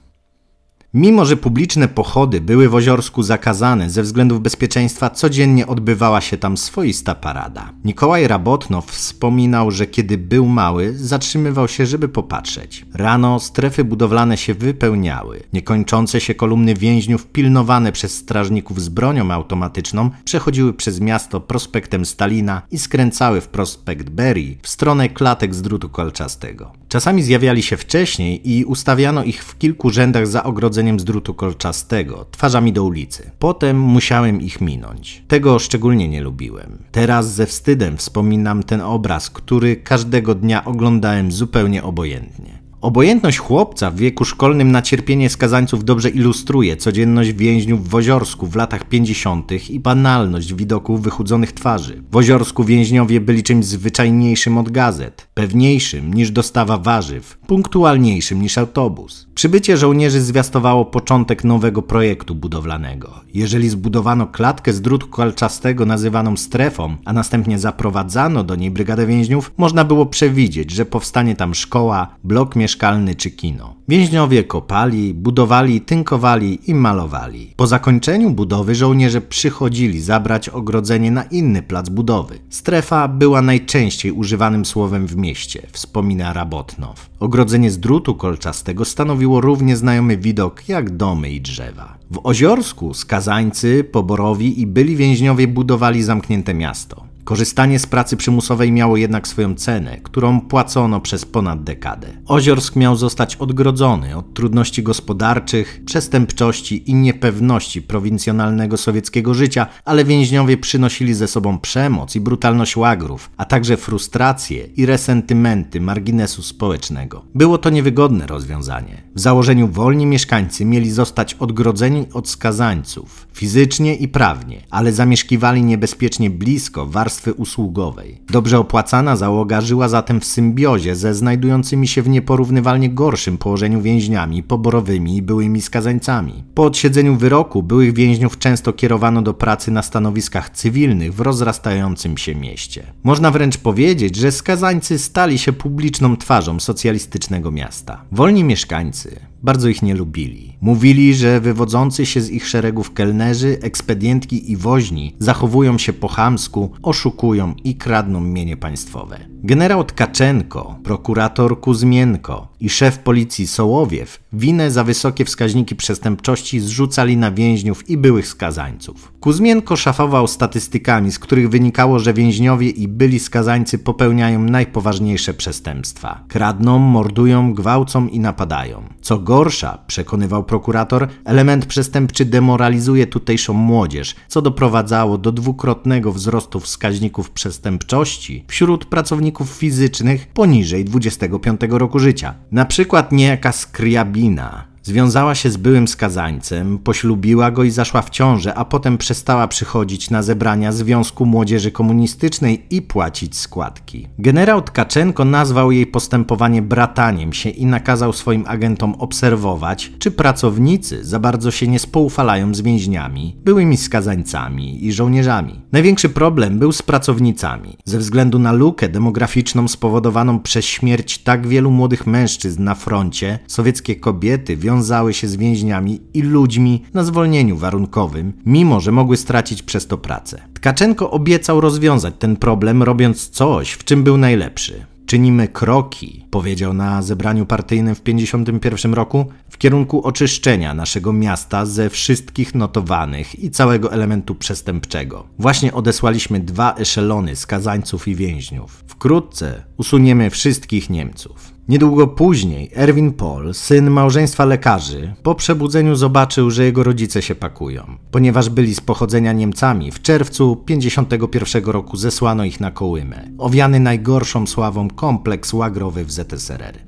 Mimo, 0.97 1.25
że 1.25 1.37
publiczne 1.37 1.87
pochody 1.87 2.41
były 2.41 2.69
w 2.69 2.75
Oziorsku 2.75 3.23
zakazane 3.23 3.89
ze 3.89 4.03
względów 4.03 4.41
bezpieczeństwa, 4.41 5.09
codziennie 5.09 5.67
odbywała 5.67 6.21
się 6.21 6.37
tam 6.37 6.57
swoista 6.57 7.15
parada. 7.15 7.69
Nikołaj 7.85 8.27
Rabotnow 8.27 8.85
wspominał, 8.85 9.71
że 9.71 9.87
kiedy 9.87 10.17
był 10.17 10.45
mały, 10.45 10.97
zatrzymywał 10.97 11.67
się, 11.67 11.85
żeby 11.85 12.09
popatrzeć. 12.09 12.85
Rano 12.93 13.39
strefy 13.39 13.83
budowlane 13.83 14.37
się 14.37 14.53
wypełniały. 14.53 15.43
Niekończące 15.53 16.21
się 16.21 16.35
kolumny 16.35 16.73
więźniów 16.73 17.27
pilnowane 17.27 17.91
przez 17.91 18.15
strażników 18.15 18.81
z 18.81 18.89
bronią 18.89 19.31
automatyczną 19.31 20.09
przechodziły 20.25 20.73
przez 20.73 20.99
miasto 20.99 21.39
prospektem 21.39 22.05
Stalina 22.05 22.61
i 22.71 22.77
skręcały 22.77 23.41
w 23.41 23.47
prospekt 23.47 24.09
Berry 24.09 24.57
w 24.61 24.67
stronę 24.67 25.09
klatek 25.09 25.55
z 25.55 25.61
drutu 25.61 25.89
kolczastego. 25.89 26.71
Czasami 26.89 27.23
zjawiali 27.23 27.63
się 27.63 27.77
wcześniej 27.77 28.51
i 28.51 28.65
ustawiano 28.65 29.23
ich 29.23 29.43
w 29.43 29.57
kilku 29.57 29.89
rzędach 29.89 30.27
za 30.27 30.43
ogrodzeniem 30.43 30.99
z 30.99 31.03
drutu 31.03 31.33
kolczastego, 31.33 32.25
twarzami 32.31 32.73
do 32.73 32.83
ulicy. 32.83 33.31
Potem 33.39 33.79
musiałem 33.79 34.41
ich 34.41 34.61
minąć. 34.61 35.23
Tego 35.27 35.59
szczególnie 35.59 36.09
nie 36.09 36.21
lubiłem. 36.21 36.77
Teraz 36.91 37.33
ze 37.33 37.45
wstydem 37.45 37.97
wspominam 37.97 38.63
ten 38.63 38.81
obraz, 38.81 39.29
który 39.29 39.75
każdego 39.75 40.35
dnia 40.35 40.65
oglądałem 40.65 41.31
zupełnie 41.31 41.83
obojętnie. 41.83 42.66
Obojętność 42.81 43.37
chłopca 43.37 43.91
w 43.91 43.95
wieku 43.95 44.25
szkolnym 44.25 44.71
na 44.71 44.81
cierpienie 44.81 45.29
skazańców 45.29 45.85
dobrze 45.85 46.09
ilustruje 46.09 46.77
codzienność 46.77 47.33
więźniów 47.33 47.89
w 47.89 47.95
Oziorsku 47.95 48.47
w 48.47 48.55
latach 48.55 48.83
50. 48.83 49.69
i 49.69 49.79
banalność 49.79 50.53
widoku 50.53 50.97
wychudzonych 50.97 51.51
twarzy. 51.51 52.03
W 52.11 52.15
Oziorsku 52.15 52.63
więźniowie 52.63 53.21
byli 53.21 53.43
czymś 53.43 53.65
zwyczajniejszym 53.65 54.57
od 54.57 54.69
gazet, 54.69 55.27
pewniejszym 55.33 56.13
niż 56.13 56.31
dostawa 56.31 56.77
warzyw, 56.77 57.37
punktualniejszym 57.47 58.41
niż 58.41 58.57
autobus. 58.57 59.26
Przybycie 59.37 59.77
żołnierzy 59.77 60.21
zwiastowało 60.21 60.85
początek 60.85 61.43
nowego 61.43 61.81
projektu 61.81 62.35
budowlanego. 62.35 63.13
Jeżeli 63.33 63.69
zbudowano 63.69 64.27
klatkę 64.27 64.73
z 64.73 64.81
drutu 64.81 65.07
kolczastego 65.07 65.85
nazywaną 65.85 66.37
strefą, 66.37 66.95
a 67.05 67.13
następnie 67.13 67.59
zaprowadzano 67.59 68.43
do 68.43 68.55
niej 68.55 68.71
brygadę 68.71 69.07
więźniów, 69.07 69.51
można 69.57 69.83
było 69.83 70.05
przewidzieć, 70.05 70.71
że 70.71 70.85
powstanie 70.85 71.35
tam 71.35 71.55
szkoła, 71.55 72.07
blok 72.23 72.55
mieszkalny 72.55 73.15
czy 73.15 73.31
kino. 73.31 73.75
Więźniowie 73.87 74.43
kopali, 74.43 75.13
budowali, 75.13 75.81
tynkowali 75.81 76.59
i 76.71 76.73
malowali. 76.73 77.53
Po 77.55 77.67
zakończeniu 77.67 78.31
budowy 78.31 78.75
żołnierze 78.75 79.21
przychodzili 79.21 80.01
zabrać 80.01 80.49
ogrodzenie 80.49 81.11
na 81.11 81.23
inny 81.23 81.61
plac 81.61 81.89
budowy. 81.89 82.39
Strefa 82.49 83.07
była 83.07 83.41
najczęściej 83.41 84.11
używanym 84.11 84.65
słowem 84.65 85.07
w 85.07 85.15
mieście, 85.15 85.67
wspomina 85.71 86.33
Rabotnow. 86.33 87.09
Ogrodzenie 87.19 87.71
z 87.71 87.79
drutu 87.79 88.15
kolczastego 88.15 88.85
stanowiło 88.85 89.26
równie 89.35 89.77
znajomy 89.77 90.17
widok 90.17 90.69
jak 90.69 90.89
domy 90.97 91.29
i 91.29 91.41
drzewa. 91.41 91.97
W 92.11 92.19
Oziorsku 92.23 92.93
skazańcy, 92.93 93.83
poborowi 93.83 94.61
i 94.61 94.67
byli 94.67 94.95
więźniowie 94.95 95.47
budowali 95.47 96.03
zamknięte 96.03 96.53
miasto. 96.53 97.06
Korzystanie 97.27 97.79
z 97.79 97.87
pracy 97.87 98.17
przymusowej 98.17 98.71
miało 98.71 98.97
jednak 98.97 99.27
swoją 99.27 99.55
cenę, 99.55 99.97
którą 100.03 100.41
płacono 100.41 101.01
przez 101.01 101.25
ponad 101.25 101.63
dekadę. 101.63 102.07
Oziorsk 102.25 102.75
miał 102.75 102.95
zostać 102.95 103.35
odgrodzony 103.35 104.17
od 104.17 104.33
trudności 104.33 104.83
gospodarczych, 104.83 105.81
przestępczości 105.85 106.91
i 106.91 106.93
niepewności 106.93 107.81
prowincjonalnego 107.81 108.77
sowieckiego 108.77 109.33
życia, 109.33 109.67
ale 109.85 110.05
więźniowie 110.05 110.57
przynosili 110.57 111.13
ze 111.13 111.27
sobą 111.27 111.59
przemoc 111.59 112.15
i 112.15 112.19
brutalność 112.19 112.77
łagrów, 112.77 113.29
a 113.37 113.45
także 113.45 113.77
frustracje 113.77 114.65
i 114.65 114.85
resentymenty 114.85 115.81
marginesu 115.81 116.43
społecznego. 116.43 117.25
Było 117.35 117.57
to 117.57 117.69
niewygodne 117.69 118.27
rozwiązanie. 118.27 119.01
W 119.15 119.19
założeniu 119.19 119.67
wolni 119.67 120.05
mieszkańcy 120.05 120.65
mieli 120.65 120.91
zostać 120.91 121.33
odgrodzeni 121.33 122.05
od 122.13 122.29
skazańców, 122.29 123.27
fizycznie 123.33 123.95
i 123.95 124.07
prawnie, 124.07 124.61
ale 124.69 124.93
zamieszkiwali 124.93 125.63
niebezpiecznie 125.63 126.29
blisko 126.29 126.85
warstw 126.85 127.16
warstwy 127.17 127.33
usługowej. 127.33 128.21
Dobrze 128.29 128.59
opłacana 128.59 129.15
załoga 129.15 129.61
żyła 129.61 129.89
zatem 129.89 130.19
w 130.19 130.25
symbiozie 130.25 130.95
ze 130.95 131.13
znajdującymi 131.13 131.87
się 131.87 132.01
w 132.01 132.09
nieporównywalnie 132.09 132.89
gorszym 132.89 133.37
położeniu 133.37 133.81
więźniami 133.81 134.43
poborowymi 134.43 135.17
i 135.17 135.21
byłymi 135.21 135.61
skazańcami. 135.61 136.43
Po 136.53 136.63
odsiedzeniu 136.63 137.15
wyroku 137.15 137.63
byłych 137.63 137.93
więźniów 137.93 138.37
często 138.37 138.73
kierowano 138.73 139.21
do 139.21 139.33
pracy 139.33 139.71
na 139.71 139.81
stanowiskach 139.81 140.49
cywilnych 140.49 141.13
w 141.13 141.21
rozrastającym 141.21 142.17
się 142.17 142.35
mieście. 142.35 142.83
Można 143.03 143.31
wręcz 143.31 143.57
powiedzieć, 143.57 144.15
że 144.15 144.31
skazańcy 144.31 144.99
stali 144.99 145.37
się 145.37 145.53
publiczną 145.53 146.17
twarzą 146.17 146.59
socjalistycznego 146.59 147.51
miasta. 147.51 148.01
Wolni 148.11 148.43
mieszkańcy 148.43 149.19
bardzo 149.43 149.69
ich 149.69 149.81
nie 149.81 149.95
lubili. 149.95 150.57
Mówili, 150.61 151.15
że 151.15 151.41
wywodzący 151.41 152.05
się 152.05 152.21
z 152.21 152.29
ich 152.29 152.47
szeregów 152.47 152.93
kelnerzy, 152.93 153.57
ekspedientki 153.61 154.51
i 154.51 154.57
woźni 154.57 155.15
zachowują 155.19 155.77
się 155.77 155.93
po 155.93 156.07
chamsku, 156.07 156.71
oszukują 156.81 157.53
i 157.63 157.75
kradną 157.75 158.21
mienie 158.21 158.57
państwowe. 158.57 159.19
Generał 159.43 159.83
Tkaczenko, 159.83 160.79
prokurator 160.83 161.59
Kuzmienko 161.59 162.47
i 162.59 162.69
szef 162.69 162.99
policji 162.99 163.47
Sołowiew 163.47 164.19
winę 164.33 164.71
za 164.71 164.83
wysokie 164.83 165.25
wskaźniki 165.25 165.75
przestępczości 165.75 166.59
zrzucali 166.59 167.17
na 167.17 167.31
więźniów 167.31 167.89
i 167.89 167.97
byłych 167.97 168.27
skazańców. 168.27 169.13
Kuzmienko 169.19 169.75
szafował 169.75 170.27
statystykami, 170.27 171.11
z 171.11 171.19
których 171.19 171.49
wynikało, 171.49 171.99
że 171.99 172.13
więźniowie 172.13 172.69
i 172.69 172.87
byli 172.87 173.19
skazańcy 173.19 173.79
popełniają 173.79 174.43
najpoważniejsze 174.43 175.33
przestępstwa. 175.33 176.23
Kradną, 176.27 176.79
mordują, 176.79 177.53
gwałcą 177.53 178.07
i 178.07 178.19
napadają. 178.19 178.83
Co 179.01 179.19
gorsza, 179.27 179.77
przekonywał 179.87 180.43
prokurator, 180.43 181.07
element 181.25 181.65
przestępczy 181.65 182.25
demoralizuje 182.25 183.07
tutejszą 183.07 183.53
młodzież, 183.53 184.15
co 184.27 184.41
doprowadzało 184.41 185.17
do 185.17 185.31
dwukrotnego 185.31 186.11
wzrostu 186.11 186.59
wskaźników 186.59 187.31
przestępczości 187.31 188.45
wśród 188.47 188.85
pracowników 188.85 189.49
fizycznych 189.49 190.27
poniżej 190.27 190.85
25 190.85 191.61
roku 191.69 191.99
życia. 191.99 192.33
Na 192.51 192.65
przykład 192.65 193.11
niejaka 193.11 193.51
Skriabina, 193.51 194.65
Związała 194.87 195.35
się 195.35 195.49
z 195.49 195.57
byłym 195.57 195.87
skazańcem, 195.87 196.77
poślubiła 196.77 197.51
go 197.51 197.63
i 197.63 197.71
zaszła 197.71 198.01
w 198.01 198.09
ciążę, 198.09 198.55
a 198.55 198.65
potem 198.65 198.97
przestała 198.97 199.47
przychodzić 199.47 200.09
na 200.09 200.23
zebrania 200.23 200.71
Związku 200.71 201.25
Młodzieży 201.25 201.71
Komunistycznej 201.71 202.65
i 202.69 202.81
płacić 202.81 203.37
składki. 203.37 204.07
Generał 204.19 204.61
Tkaczenko 204.61 205.25
nazwał 205.25 205.71
jej 205.71 205.87
postępowanie 205.87 206.61
brataniem 206.61 207.33
się 207.33 207.49
i 207.49 207.65
nakazał 207.65 208.13
swoim 208.13 208.43
agentom 208.47 208.95
obserwować, 208.95 209.91
czy 209.99 210.11
pracownicy 210.11 211.05
za 211.05 211.19
bardzo 211.19 211.51
się 211.51 211.67
nie 211.67 211.79
spoufalają 211.79 212.55
z 212.55 212.61
więźniami, 212.61 213.35
byłymi 213.45 213.77
skazańcami 213.77 214.85
i 214.85 214.93
żołnierzami. 214.93 215.61
Największy 215.71 216.09
problem 216.09 216.59
był 216.59 216.71
z 216.71 216.81
pracownicami. 216.81 217.77
Ze 217.85 217.97
względu 217.97 218.39
na 218.39 218.51
lukę 218.51 218.89
demograficzną 218.89 219.67
spowodowaną 219.67 220.39
przez 220.39 220.65
śmierć 220.65 221.17
tak 221.17 221.47
wielu 221.47 221.71
młodych 221.71 222.07
mężczyzn 222.07 222.63
na 222.63 222.75
froncie, 222.75 223.39
sowieckie 223.47 223.95
kobiety 223.95 224.57
wiązały 224.57 224.76
wiązały 224.77 225.13
się 225.13 225.27
z 225.27 225.35
więźniami 225.35 226.01
i 226.13 226.21
ludźmi 226.21 226.83
na 226.93 227.03
zwolnieniu 227.03 227.57
warunkowym, 227.57 228.33
mimo 228.45 228.79
że 228.79 228.91
mogły 228.91 229.17
stracić 229.17 229.63
przez 229.63 229.87
to 229.87 229.97
pracę. 229.97 230.41
Tkaczenko 230.53 231.11
obiecał 231.11 231.61
rozwiązać 231.61 232.13
ten 232.19 232.35
problem, 232.35 232.83
robiąc 232.83 233.29
coś, 233.29 233.71
w 233.71 233.83
czym 233.83 234.03
był 234.03 234.17
najlepszy. 234.17 234.85
Czynimy 235.05 235.47
kroki, 235.47 236.25
powiedział 236.37 236.73
na 236.73 237.01
zebraniu 237.01 237.45
partyjnym 237.45 237.95
w 237.95 238.01
1951 238.01 238.93
roku, 238.93 239.25
w 239.49 239.57
kierunku 239.57 240.03
oczyszczenia 240.03 240.73
naszego 240.73 241.13
miasta 241.13 241.65
ze 241.65 241.89
wszystkich 241.89 242.55
notowanych 242.55 243.39
i 243.39 243.51
całego 243.51 243.91
elementu 243.91 244.35
przestępczego. 244.35 245.27
Właśnie 245.39 245.73
odesłaliśmy 245.73 246.39
dwa 246.39 246.75
eszelony 246.75 247.35
skazańców 247.35 248.07
i 248.07 248.15
więźniów. 248.15 248.83
Wkrótce 248.87 249.63
usuniemy 249.77 250.29
wszystkich 250.29 250.89
Niemców. 250.89 251.57
Niedługo 251.67 252.07
później 252.07 252.71
Erwin 252.75 253.13
Paul, 253.13 253.53
syn 253.53 253.89
małżeństwa 253.89 254.45
lekarzy, 254.45 255.13
po 255.23 255.35
przebudzeniu 255.35 255.95
zobaczył, 255.95 256.51
że 256.51 256.63
jego 256.63 256.83
rodzice 256.83 257.21
się 257.21 257.35
pakują. 257.35 257.97
Ponieważ 258.11 258.49
byli 258.49 258.75
z 258.75 258.81
pochodzenia 258.81 259.33
Niemcami, 259.33 259.91
w 259.91 260.01
czerwcu 260.01 260.55
51 260.55 261.65
roku 261.65 261.97
zesłano 261.97 262.45
ich 262.45 262.59
na 262.59 262.71
Kołymę, 262.71 263.27
owiany 263.37 263.79
najgorszą 263.79 264.47
sławą 264.47 264.89
kompleks 264.89 265.53
łagrowy 265.53 266.05
w 266.05 266.11
ZSRR. 266.11 266.26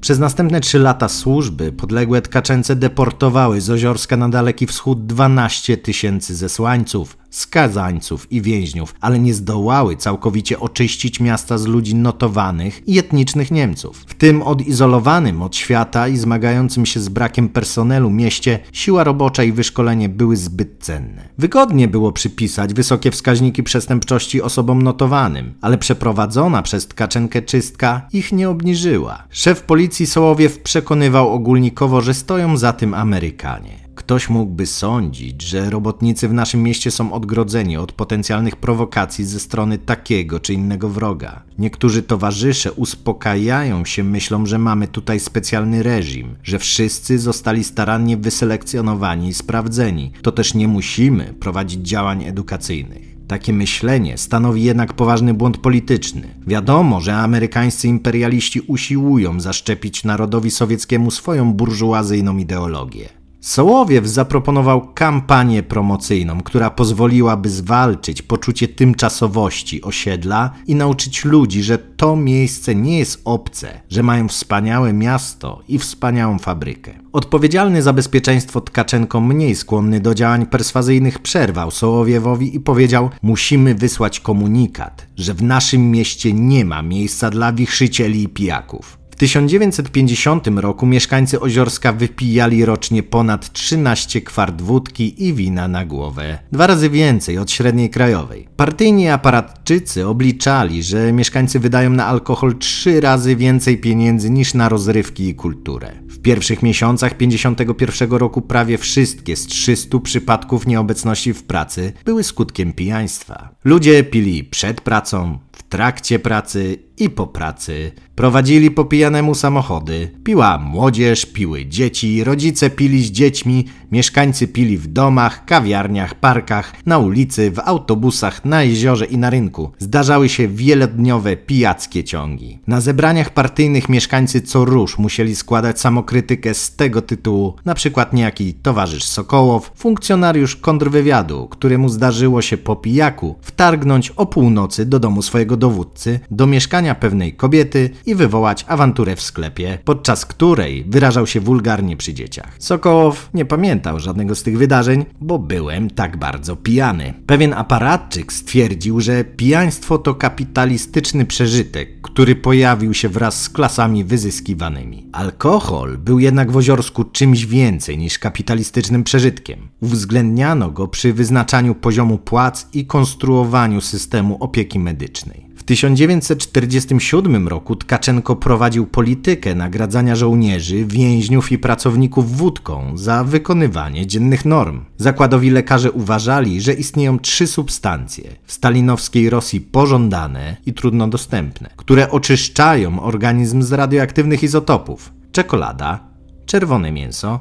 Przez 0.01 0.19
następne 0.19 0.61
trzy 0.61 0.79
lata 0.79 1.09
służby 1.09 1.71
podległe 1.71 2.21
Tkaczence 2.21 2.75
deportowały 2.75 3.61
z 3.61 3.69
Oziorska 3.69 4.17
na 4.17 4.29
Daleki 4.29 4.67
Wschód 4.67 5.05
12 5.05 5.77
tysięcy 5.77 6.35
zesłańców, 6.35 7.17
skazańców 7.29 8.31
i 8.31 8.41
więźniów, 8.41 8.95
ale 9.01 9.19
nie 9.19 9.33
zdołały 9.33 9.95
całkowicie 9.95 10.59
oczyścić 10.59 11.19
miasta 11.19 11.57
z 11.57 11.65
ludzi 11.65 11.95
notowanych 11.95 12.87
i 12.87 12.99
etnicznych 12.99 13.51
Niemców. 13.51 14.03
W 14.07 14.13
tym 14.13 14.41
odizolowanym 14.41 15.41
od 15.41 15.55
świata 15.55 16.07
i 16.07 16.17
zmagającym 16.17 16.85
się 16.85 16.99
z 16.99 17.09
brakiem 17.09 17.49
personelu 17.49 18.09
mieście 18.09 18.59
siła 18.71 19.03
robocza 19.03 19.43
i 19.43 19.51
wyszkolenie 19.51 20.09
były 20.09 20.37
zbyt 20.37 20.69
cenne. 20.79 21.29
Wygodnie 21.37 21.87
było 21.87 22.11
przypisać 22.11 22.73
wysokie 22.73 23.11
wskaźniki 23.11 23.63
przestępczości 23.63 24.41
osobom 24.41 24.81
notowanym, 24.81 25.53
ale 25.61 25.77
przeprowadzona 25.77 26.61
przez 26.61 26.87
Tkaczenkę 26.87 27.41
czystka 27.41 28.07
ich 28.13 28.31
nie 28.31 28.49
obniżyła. 28.49 29.23
Szef 29.29 29.61
policji 29.61 30.07
Sołowiew 30.07 30.59
przekonywał 30.59 31.29
ogólnikowo, 31.29 32.01
że 32.01 32.13
stoją 32.13 32.57
za 32.57 32.73
tym 32.73 32.93
Amerykanie. 32.93 33.88
Ktoś 33.99 34.29
mógłby 34.29 34.65
sądzić, 34.65 35.41
że 35.41 35.69
robotnicy 35.69 36.27
w 36.27 36.33
naszym 36.33 36.63
mieście 36.63 36.91
są 36.91 37.13
odgrodzeni 37.13 37.77
od 37.77 37.91
potencjalnych 37.91 38.55
prowokacji 38.55 39.25
ze 39.25 39.39
strony 39.39 39.77
takiego 39.77 40.39
czy 40.39 40.53
innego 40.53 40.89
wroga. 40.89 41.43
Niektórzy 41.57 42.03
towarzysze 42.03 42.71
uspokajają 42.71 43.85
się 43.85 44.03
myślą, 44.03 44.45
że 44.45 44.57
mamy 44.57 44.87
tutaj 44.87 45.19
specjalny 45.19 45.83
reżim, 45.83 46.35
że 46.43 46.59
wszyscy 46.59 47.19
zostali 47.19 47.63
starannie 47.63 48.17
wyselekcjonowani 48.17 49.27
i 49.27 49.33
sprawdzeni. 49.33 50.11
To 50.21 50.31
też 50.31 50.53
nie 50.53 50.67
musimy 50.67 51.33
prowadzić 51.39 51.87
działań 51.87 52.23
edukacyjnych. 52.23 53.15
Takie 53.27 53.53
myślenie 53.53 54.17
stanowi 54.17 54.63
jednak 54.63 54.93
poważny 54.93 55.33
błąd 55.33 55.57
polityczny. 55.57 56.35
Wiadomo, 56.47 57.01
że 57.01 57.15
amerykańscy 57.15 57.87
imperialiści 57.87 58.61
usiłują 58.61 59.39
zaszczepić 59.39 60.03
narodowi 60.03 60.51
sowieckiemu 60.51 61.11
swoją 61.11 61.53
burżuazyjną 61.53 62.37
ideologię. 62.37 63.18
Sołowiew 63.41 64.07
zaproponował 64.07 64.93
kampanię 64.93 65.63
promocyjną, 65.63 66.41
która 66.41 66.69
pozwoliłaby 66.69 67.49
zwalczyć 67.49 68.21
poczucie 68.21 68.67
tymczasowości 68.67 69.81
osiedla 69.81 70.51
i 70.67 70.75
nauczyć 70.75 71.25
ludzi, 71.25 71.63
że 71.63 71.77
to 71.77 72.15
miejsce 72.15 72.75
nie 72.75 72.99
jest 72.99 73.21
obce, 73.25 73.81
że 73.89 74.03
mają 74.03 74.27
wspaniałe 74.27 74.93
miasto 74.93 75.61
i 75.67 75.79
wspaniałą 75.79 76.39
fabrykę. 76.39 76.93
Odpowiedzialny 77.13 77.81
za 77.81 77.93
bezpieczeństwo 77.93 78.61
Tkaczenko, 78.61 79.21
mniej 79.21 79.55
skłonny 79.55 79.99
do 79.99 80.15
działań 80.15 80.45
perswazyjnych, 80.45 81.19
przerwał 81.19 81.71
Sołowiewowi 81.71 82.55
i 82.55 82.59
powiedział: 82.59 83.09
Musimy 83.21 83.75
wysłać 83.75 84.19
komunikat, 84.19 85.07
że 85.17 85.33
w 85.33 85.43
naszym 85.43 85.91
mieście 85.91 86.33
nie 86.33 86.65
ma 86.65 86.81
miejsca 86.81 87.29
dla 87.29 87.53
wichrzycieli 87.53 88.23
i 88.23 88.29
pijaków. 88.29 88.99
1950 89.19 90.47
roku 90.47 90.85
mieszkańcy 90.85 91.39
Oziorska 91.39 91.93
wypijali 91.93 92.65
rocznie 92.65 93.03
ponad 93.03 93.53
13 93.53 94.21
kwart 94.21 94.61
wódki 94.61 95.27
i 95.27 95.33
wina 95.33 95.67
na 95.67 95.85
głowę, 95.85 96.39
dwa 96.51 96.67
razy 96.67 96.89
więcej 96.89 97.37
od 97.37 97.51
średniej 97.51 97.89
krajowej. 97.89 98.47
Partyjni 98.55 99.09
aparatczycy 99.09 100.07
obliczali, 100.07 100.83
że 100.83 101.13
mieszkańcy 101.13 101.59
wydają 101.59 101.89
na 101.89 102.05
alkohol 102.05 102.57
trzy 102.57 103.01
razy 103.01 103.35
więcej 103.35 103.77
pieniędzy 103.77 104.29
niż 104.29 104.53
na 104.53 104.69
rozrywki 104.69 105.27
i 105.27 105.35
kulturę. 105.35 105.91
W 106.07 106.19
pierwszych 106.19 106.63
miesiącach 106.63 107.17
51 107.17 108.11
roku 108.11 108.41
prawie 108.41 108.77
wszystkie 108.77 109.35
z 109.35 109.47
300 109.47 109.99
przypadków 109.99 110.67
nieobecności 110.67 111.33
w 111.33 111.43
pracy 111.43 111.93
były 112.05 112.23
skutkiem 112.23 112.73
pijaństwa. 112.73 113.55
Ludzie 113.63 114.03
pili 114.03 114.43
przed 114.43 114.81
pracą, 114.81 115.39
w 115.51 115.63
trakcie 115.63 116.19
pracy 116.19 116.88
i 116.99 117.09
po 117.09 117.27
pracy. 117.27 117.91
Prowadzili 118.15 118.71
po 118.71 118.85
pijanemu 118.85 119.35
samochody. 119.35 120.11
Piła 120.23 120.57
młodzież, 120.57 121.25
piły 121.25 121.65
dzieci, 121.65 122.23
rodzice 122.23 122.69
pili 122.69 123.03
z 123.03 123.11
dziećmi, 123.11 123.65
mieszkańcy 123.91 124.47
pili 124.47 124.77
w 124.77 124.87
domach, 124.87 125.45
kawiarniach, 125.45 126.15
parkach, 126.15 126.73
na 126.85 126.97
ulicy, 126.97 127.51
w 127.51 127.59
autobusach, 127.59 128.45
na 128.45 128.63
jeziorze 128.63 129.05
i 129.05 129.17
na 129.17 129.29
rynku. 129.29 129.71
Zdarzały 129.77 130.29
się 130.29 130.47
wielodniowe 130.47 131.37
pijackie 131.37 132.03
ciągi. 132.03 132.59
Na 132.67 132.81
zebraniach 132.81 133.29
partyjnych 133.29 133.89
mieszkańcy 133.89 134.41
co 134.41 134.65
rusz 134.65 134.97
musieli 134.97 135.35
składać 135.35 135.79
samokrytykę 135.79 136.53
z 136.53 136.75
tego 136.75 137.01
tytułu, 137.01 137.55
na 137.65 137.75
przykład 137.75 138.13
niejaki 138.13 138.53
towarzysz 138.53 139.03
Sokołow, 139.03 139.71
funkcjonariusz 139.75 140.55
kontrwywiadu, 140.55 141.47
któremu 141.47 141.89
zdarzyło 141.89 142.41
się 142.41 142.57
po 142.57 142.75
pijaku 142.75 143.35
wtargnąć 143.41 144.09
o 144.09 144.25
północy 144.25 144.85
do 144.85 144.99
domu 144.99 145.21
swojego 145.21 145.57
dowódcy, 145.57 146.19
do 146.31 146.47
mieszkania 146.47 146.88
pewnej 146.95 147.33
kobiety 147.33 147.89
i 148.05 148.15
wywołać 148.15 148.65
awanturę 148.67 149.15
w 149.15 149.21
sklepie, 149.21 149.77
podczas 149.85 150.25
której 150.25 150.85
wyrażał 150.87 151.27
się 151.27 151.39
wulgarnie 151.39 151.97
przy 151.97 152.13
dzieciach. 152.13 152.55
Sokołow 152.59 153.29
nie 153.33 153.45
pamiętał 153.45 153.99
żadnego 153.99 154.35
z 154.35 154.43
tych 154.43 154.57
wydarzeń, 154.57 155.05
bo 155.21 155.39
byłem 155.39 155.89
tak 155.89 156.17
bardzo 156.17 156.55
pijany. 156.55 157.13
Pewien 157.25 157.53
aparatczyk 157.53 158.33
stwierdził, 158.33 159.01
że 159.01 159.23
pijaństwo 159.23 159.97
to 159.97 160.15
kapitalistyczny 160.15 161.25
przeżytek, 161.25 162.01
który 162.01 162.35
pojawił 162.35 162.93
się 162.93 163.09
wraz 163.09 163.41
z 163.41 163.49
klasami 163.49 164.03
wyzyskiwanymi. 164.03 165.09
Alkohol 165.11 165.97
był 165.97 166.19
jednak 166.19 166.51
w 166.51 166.57
Oziorsku 166.57 167.03
czymś 167.03 167.45
więcej 167.45 167.97
niż 167.97 168.19
kapitalistycznym 168.19 169.03
przeżytkiem. 169.03 169.69
Uwzględniano 169.81 170.71
go 170.71 170.87
przy 170.87 171.13
wyznaczaniu 171.13 171.75
poziomu 171.75 172.17
płac 172.17 172.67
i 172.73 172.85
konstruowaniu 172.85 173.81
systemu 173.81 174.37
opieki 174.39 174.79
medycznej. 174.79 175.48
1947 175.69 177.47
roku 177.47 177.75
Tkaczenko 177.75 178.35
prowadził 178.35 178.87
politykę 178.87 179.55
nagradzania 179.55 180.15
żołnierzy, 180.15 180.85
więźniów 180.85 181.51
i 181.51 181.57
pracowników 181.57 182.37
wódką 182.37 182.97
za 182.97 183.23
wykonywanie 183.23 184.07
dziennych 184.07 184.45
norm. 184.45 184.85
Zakładowi 184.97 185.49
lekarze 185.49 185.91
uważali, 185.91 186.61
że 186.61 186.73
istnieją 186.73 187.19
trzy 187.19 187.47
substancje 187.47 188.29
w 188.45 188.53
stalinowskiej 188.53 189.29
Rosji 189.29 189.61
pożądane 189.61 190.57
i 190.65 190.73
trudno 190.73 191.07
dostępne, 191.07 191.69
które 191.77 192.11
oczyszczają 192.11 193.01
organizm 193.01 193.61
z 193.61 193.71
radioaktywnych 193.71 194.43
izotopów: 194.43 195.13
czekolada, 195.31 195.99
czerwone 196.45 196.91
mięso 196.91 197.39